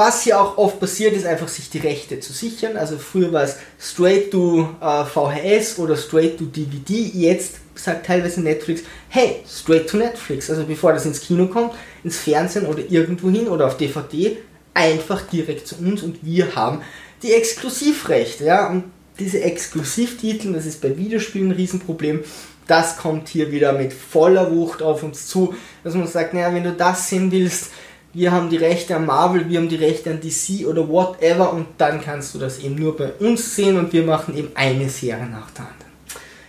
Was 0.00 0.22
hier 0.22 0.40
auch 0.40 0.56
oft 0.56 0.80
passiert, 0.80 1.12
ist 1.12 1.26
einfach 1.26 1.48
sich 1.48 1.68
die 1.68 1.76
Rechte 1.76 2.20
zu 2.20 2.32
sichern. 2.32 2.78
Also 2.78 2.96
früher 2.96 3.34
war 3.34 3.42
es 3.42 3.58
straight 3.78 4.30
to 4.30 4.66
äh, 4.80 5.04
VHS 5.04 5.78
oder 5.78 5.94
straight 5.94 6.38
to 6.38 6.46
DVD. 6.46 7.02
Jetzt 7.12 7.56
sagt 7.74 8.06
teilweise 8.06 8.40
Netflix, 8.40 8.80
hey, 9.10 9.42
straight 9.46 9.90
to 9.90 9.98
Netflix. 9.98 10.48
Also 10.48 10.64
bevor 10.64 10.94
das 10.94 11.04
ins 11.04 11.20
Kino 11.20 11.48
kommt, 11.48 11.74
ins 12.02 12.16
Fernsehen 12.16 12.64
oder 12.64 12.82
irgendwo 12.88 13.28
hin 13.28 13.46
oder 13.46 13.66
auf 13.66 13.76
DVD, 13.76 14.38
einfach 14.72 15.20
direkt 15.20 15.68
zu 15.68 15.76
uns 15.76 16.02
und 16.02 16.24
wir 16.24 16.56
haben 16.56 16.80
die 17.22 17.34
Exklusivrechte. 17.34 18.46
Ja? 18.46 18.70
Und 18.70 18.84
diese 19.18 19.42
Exklusivtitel, 19.42 20.54
das 20.54 20.64
ist 20.64 20.80
bei 20.80 20.96
Videospielen 20.96 21.48
ein 21.48 21.56
Riesenproblem, 21.56 22.24
das 22.66 22.96
kommt 22.96 23.28
hier 23.28 23.52
wieder 23.52 23.74
mit 23.74 23.92
voller 23.92 24.50
Wucht 24.50 24.80
auf 24.80 25.02
uns 25.02 25.26
zu, 25.26 25.54
dass 25.84 25.92
man 25.92 26.06
sagt, 26.06 26.32
naja, 26.32 26.54
wenn 26.54 26.64
du 26.64 26.72
das 26.72 27.10
sehen 27.10 27.30
willst, 27.30 27.66
wir 28.12 28.32
haben 28.32 28.50
die 28.50 28.56
Rechte 28.56 28.96
an 28.96 29.06
Marvel, 29.06 29.48
wir 29.48 29.58
haben 29.58 29.68
die 29.68 29.76
Rechte 29.76 30.10
an 30.10 30.20
DC 30.20 30.66
oder 30.66 30.88
whatever 30.88 31.52
und 31.52 31.66
dann 31.78 32.00
kannst 32.00 32.34
du 32.34 32.38
das 32.38 32.58
eben 32.58 32.74
nur 32.74 32.96
bei 32.96 33.12
uns 33.20 33.54
sehen 33.54 33.78
und 33.78 33.92
wir 33.92 34.02
machen 34.02 34.36
eben 34.36 34.50
eine 34.54 34.88
Serie 34.88 35.26
nach 35.26 35.50
der 35.52 35.66
anderen. 35.66 35.90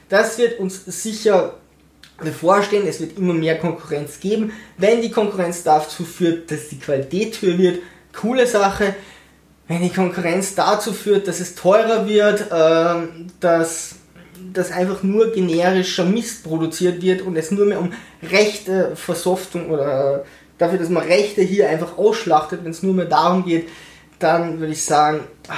Das 0.09 0.37
wird 0.37 0.59
uns 0.59 0.83
sicher 0.85 1.53
bevorstehen, 2.17 2.87
es 2.87 2.99
wird 2.99 3.17
immer 3.17 3.33
mehr 3.33 3.57
Konkurrenz 3.57 4.19
geben. 4.19 4.51
Wenn 4.77 5.01
die 5.01 5.11
Konkurrenz 5.11 5.63
dazu 5.63 6.03
führt, 6.03 6.51
dass 6.51 6.69
die 6.69 6.79
Qualität 6.79 7.41
höher 7.41 7.57
wird, 7.57 7.79
coole 8.13 8.47
Sache. 8.47 8.95
Wenn 9.67 9.83
die 9.83 9.89
Konkurrenz 9.89 10.55
dazu 10.55 10.93
führt, 10.93 11.27
dass 11.27 11.39
es 11.39 11.55
teurer 11.55 12.07
wird, 12.07 12.51
äh, 12.51 13.07
dass 13.39 13.95
dass 14.53 14.71
einfach 14.71 15.03
nur 15.03 15.31
generischer 15.31 16.03
Mist 16.03 16.43
produziert 16.43 17.01
wird 17.01 17.21
und 17.21 17.35
es 17.37 17.51
nur 17.51 17.67
mehr 17.67 17.79
um 17.79 17.93
rechte 18.23 18.95
Versoftung 18.95 19.69
oder 19.69 20.25
dafür, 20.61 20.77
dass 20.77 20.89
man 20.89 21.03
Rechte 21.03 21.41
hier 21.41 21.69
einfach 21.69 21.97
ausschlachtet, 21.97 22.63
wenn 22.63 22.71
es 22.71 22.83
nur 22.83 22.93
mehr 22.93 23.05
darum 23.05 23.45
geht, 23.45 23.69
dann 24.19 24.59
würde 24.59 24.73
ich 24.73 24.83
sagen, 24.83 25.21
ah, 25.47 25.55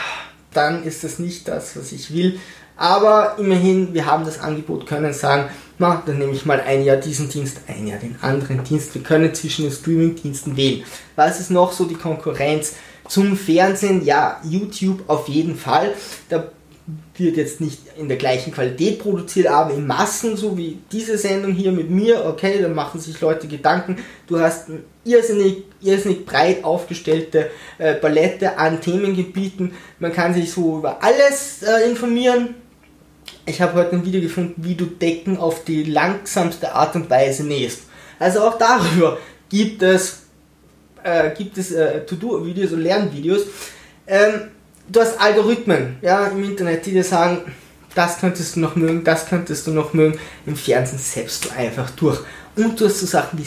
dann 0.54 0.84
ist 0.84 1.04
das 1.04 1.20
nicht 1.20 1.48
das, 1.48 1.76
was 1.76 1.92
ich 1.92 2.14
will. 2.14 2.40
Aber 2.76 3.36
immerhin, 3.38 3.94
wir 3.94 4.06
haben 4.06 4.26
das 4.26 4.40
Angebot, 4.40 4.88
können 4.88 5.14
sagen, 5.14 5.50
na, 5.78 6.02
dann 6.06 6.18
nehme 6.18 6.32
ich 6.32 6.46
mal 6.46 6.62
ein 6.62 6.84
Jahr 6.84 6.98
diesen 6.98 7.30
Dienst, 7.30 7.60
ein 7.68 7.88
Jahr 7.88 8.00
den 8.00 8.16
anderen 8.22 8.64
Dienst. 8.64 8.96
Wir 8.96 9.04
können 9.04 9.34
zwischen 9.34 9.66
den 9.66 9.72
Streaming-Diensten 9.72 10.56
wählen. 10.56 10.84
Was 11.16 11.40
ist 11.40 11.52
noch 11.52 11.72
so 11.72 11.86
die 11.86 11.96
Konkurrenz 11.96 12.76
zum 13.08 13.36
Fernsehen? 13.36 14.06
Ja, 14.06 14.40
YouTube 14.44 15.04
auf 15.08 15.28
jeden 15.28 15.56
Fall. 15.56 15.94
Da 16.30 16.46
wird 17.18 17.38
jetzt 17.38 17.62
nicht 17.62 17.80
in 17.98 18.10
der 18.10 18.18
gleichen 18.18 18.52
Qualität 18.52 19.00
produziert, 19.00 19.48
aber 19.48 19.74
in 19.74 19.88
Massen, 19.88 20.36
so 20.36 20.58
wie 20.58 20.80
diese 20.92 21.18
Sendung 21.18 21.54
hier 21.54 21.72
mit 21.72 21.90
mir, 21.90 22.26
okay, 22.26 22.62
dann 22.62 22.74
machen 22.76 23.00
sich 23.00 23.20
Leute 23.22 23.48
Gedanken. 23.48 23.98
Du 24.28 24.40
hast 24.40 24.70
eine 24.70 24.80
irrsinnig, 25.06 25.64
irrsinnig 25.82 26.26
breit 26.26 26.64
aufgestellte 26.64 27.50
äh, 27.78 27.94
Palette 27.94 28.58
an 28.58 28.82
Themengebieten. 28.82 29.74
Man 30.00 30.12
kann 30.12 30.34
sich 30.34 30.52
so 30.52 30.80
über 30.80 31.02
alles 31.02 31.64
äh, 31.64 31.90
informieren. 31.90 32.56
Ich 33.46 33.62
habe 33.62 33.80
heute 33.80 33.96
ein 33.96 34.06
Video 34.06 34.22
gefunden, 34.22 34.56
wie 34.58 34.76
du 34.76 34.86
Decken 34.86 35.38
auf 35.38 35.64
die 35.64 35.84
langsamste 35.84 36.74
Art 36.74 36.96
und 36.96 37.10
Weise 37.10 37.46
nähst. 37.46 37.84
Also 38.20 38.42
auch 38.42 38.58
darüber 38.58 39.18
gibt 39.50 39.82
es, 39.84 40.24
äh, 41.04 41.32
gibt 41.32 41.58
es 41.58 41.72
äh, 41.72 42.06
To-Do-Videos 42.06 42.74
und 42.74 42.82
Lernvideos. 42.82 43.44
Ähm, 44.06 44.52
du 44.92 45.00
hast 45.00 45.20
Algorithmen 45.20 45.98
ja, 46.02 46.28
im 46.28 46.44
Internet, 46.44 46.86
die 46.86 46.92
dir 46.92 47.04
sagen, 47.04 47.40
das 47.96 48.20
könntest 48.20 48.56
du 48.56 48.60
noch 48.60 48.76
mögen, 48.76 49.04
das 49.04 49.28
könntest 49.28 49.68
du 49.68 49.72
noch 49.72 49.94
mögen. 49.94 50.18
Im 50.46 50.56
Fernsehen 50.56 51.00
selbst 51.00 51.46
du 51.46 51.50
einfach 51.52 51.90
durch. 51.92 52.20
Und 52.56 52.80
du 52.80 52.86
hast 52.86 53.00
so 53.00 53.06
Sachen 53.06 53.40
wie 53.40 53.46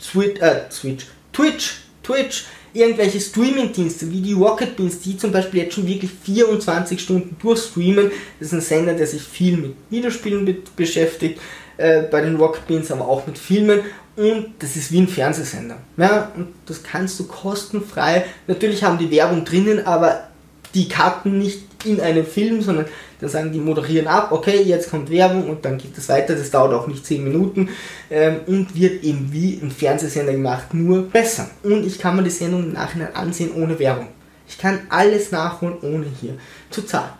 Switch, 0.00 0.40
äh, 0.40 0.62
Switch, 0.70 1.06
Twitch, 1.32 1.82
Twitch, 2.02 2.46
irgendwelche 2.74 3.20
Streaming-Dienste 3.20 4.10
wie 4.10 4.20
die 4.20 4.32
Rocket 4.32 4.76
Beans, 4.76 5.00
die 5.00 5.16
zum 5.16 5.30
Beispiel 5.30 5.60
jetzt 5.60 5.74
schon 5.74 5.86
wirklich 5.86 6.10
24 6.24 7.00
Stunden 7.00 7.36
durchstreamen. 7.40 8.10
Das 8.38 8.48
ist 8.48 8.54
ein 8.54 8.60
Sender, 8.60 8.94
der 8.94 9.06
sich 9.06 9.22
viel 9.22 9.56
mit 9.56 9.74
Videospielen 9.90 10.44
be 10.44 10.56
beschäftigt, 10.76 11.40
äh, 11.76 12.02
bei 12.02 12.22
den 12.22 12.36
Rocket 12.36 12.66
Beans 12.66 12.90
aber 12.90 13.06
auch 13.06 13.26
mit 13.26 13.38
Filmen. 13.38 13.80
Und 14.16 14.54
das 14.58 14.76
ist 14.76 14.92
wie 14.92 15.00
ein 15.00 15.08
Fernsehsender. 15.08 15.78
Ja, 15.96 16.32
und 16.36 16.48
das 16.66 16.82
kannst 16.82 17.18
du 17.18 17.26
kostenfrei. 17.26 18.24
Natürlich 18.46 18.84
haben 18.84 18.98
die 18.98 19.10
Werbung 19.10 19.44
drinnen, 19.44 19.86
aber 19.86 20.28
die 20.74 20.88
cutten 20.88 21.38
nicht 21.38 21.62
in 21.84 22.00
einem 22.00 22.24
Film, 22.24 22.62
sondern 22.62 22.86
dann 23.20 23.30
sagen 23.30 23.52
die 23.52 23.60
moderieren 23.60 24.06
ab, 24.06 24.32
okay, 24.32 24.62
jetzt 24.62 24.90
kommt 24.90 25.10
Werbung 25.10 25.48
und 25.48 25.64
dann 25.64 25.78
geht 25.78 25.96
es 25.96 26.08
weiter, 26.08 26.34
das 26.34 26.50
dauert 26.50 26.72
auch 26.72 26.86
nicht 26.86 27.06
10 27.06 27.24
Minuten 27.24 27.68
ähm, 28.10 28.40
und 28.46 28.74
wird 28.74 29.04
eben 29.04 29.32
wie 29.32 29.54
im 29.54 29.70
Fernsehsender 29.70 30.32
gemacht, 30.32 30.74
nur 30.74 31.02
besser. 31.02 31.50
Und 31.62 31.86
ich 31.86 31.98
kann 31.98 32.16
mir 32.16 32.22
die 32.22 32.30
Sendung 32.30 32.64
im 32.64 32.72
Nachhinein 32.72 33.14
ansehen 33.14 33.52
ohne 33.54 33.78
Werbung. 33.78 34.08
Ich 34.48 34.58
kann 34.58 34.80
alles 34.88 35.30
nachholen, 35.30 35.76
ohne 35.82 36.06
hier 36.20 36.36
zu 36.70 36.82
zahlen. 36.82 37.12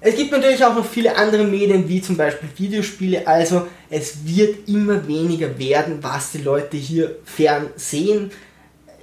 Es 0.00 0.16
gibt 0.16 0.32
natürlich 0.32 0.62
auch 0.62 0.74
noch 0.74 0.84
viele 0.84 1.16
andere 1.16 1.44
Medien, 1.44 1.88
wie 1.88 2.02
zum 2.02 2.16
Beispiel 2.16 2.50
Videospiele, 2.56 3.26
also 3.26 3.66
es 3.88 4.16
wird 4.26 4.68
immer 4.68 5.06
weniger 5.08 5.58
werden, 5.58 5.98
was 6.02 6.32
die 6.32 6.42
Leute 6.42 6.76
hier 6.76 7.16
fern 7.24 7.68
sehen 7.76 8.30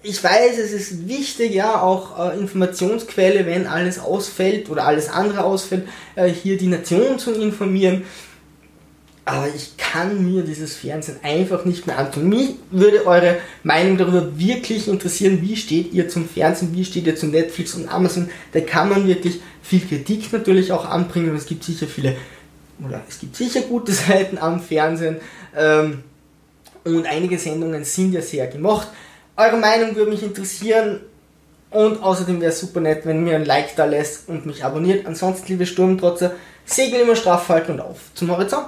ich 0.03 0.23
weiß, 0.23 0.57
es 0.57 0.71
ist 0.71 1.07
wichtig, 1.07 1.53
ja, 1.53 1.81
auch 1.81 2.17
äh, 2.17 2.37
Informationsquelle, 2.39 3.45
wenn 3.45 3.67
alles 3.67 3.99
ausfällt 3.99 4.69
oder 4.69 4.85
alles 4.85 5.09
andere 5.09 5.43
ausfällt, 5.43 5.87
äh, 6.15 6.27
hier 6.27 6.57
die 6.57 6.67
Nation 6.67 7.19
zu 7.19 7.33
informieren. 7.33 8.03
Aber 9.23 9.47
ich 9.55 9.77
kann 9.77 10.25
mir 10.25 10.41
dieses 10.41 10.75
Fernsehen 10.75 11.17
einfach 11.21 11.63
nicht 11.65 11.85
mehr 11.85 11.99
antun. 11.99 12.27
Mich 12.27 12.55
würde 12.71 13.05
eure 13.05 13.37
Meinung 13.61 13.97
darüber 13.97 14.37
wirklich 14.37 14.87
interessieren. 14.87 15.39
Wie 15.41 15.55
steht 15.55 15.93
ihr 15.93 16.09
zum 16.09 16.27
Fernsehen? 16.27 16.73
Wie 16.73 16.83
steht 16.83 17.05
ihr 17.05 17.15
zu 17.15 17.27
Netflix 17.27 17.75
und 17.75 17.87
Amazon? 17.87 18.29
Da 18.51 18.61
kann 18.61 18.89
man 18.89 19.07
wirklich 19.07 19.39
viel 19.61 19.81
Kritik 19.81 20.33
natürlich 20.33 20.71
auch 20.71 20.85
anbringen. 20.85 21.35
Es 21.35 21.45
gibt 21.45 21.63
sicher 21.63 21.85
viele, 21.85 22.15
oder 22.83 23.03
es 23.07 23.19
gibt 23.19 23.35
sicher 23.35 23.61
gute 23.61 23.91
Seiten 23.91 24.39
am 24.39 24.59
Fernsehen. 24.59 25.17
Ähm, 25.55 26.03
und 26.83 27.05
einige 27.05 27.37
Sendungen 27.37 27.83
sind 27.83 28.13
ja 28.13 28.23
sehr 28.23 28.47
gemocht. 28.47 28.87
Eure 29.37 29.57
Meinung 29.57 29.95
würde 29.95 30.11
mich 30.11 30.23
interessieren. 30.23 31.01
Und 31.69 32.03
außerdem 32.03 32.41
wäre 32.41 32.51
es 32.51 32.59
super 32.59 32.81
nett, 32.81 33.05
wenn 33.05 33.17
ihr 33.17 33.21
mir 33.21 33.35
ein 33.37 33.45
Like 33.45 33.75
da 33.77 33.85
lässt 33.85 34.27
und 34.27 34.45
mich 34.45 34.65
abonniert. 34.65 35.05
Ansonsten, 35.05 35.47
liebe 35.47 35.65
Sturmtrotzer, 35.65 36.31
Segel 36.65 37.01
immer 37.01 37.15
straff 37.15 37.47
halten 37.47 37.73
und 37.73 37.79
auf 37.79 38.13
zum 38.13 38.29
Horizont. 38.29 38.67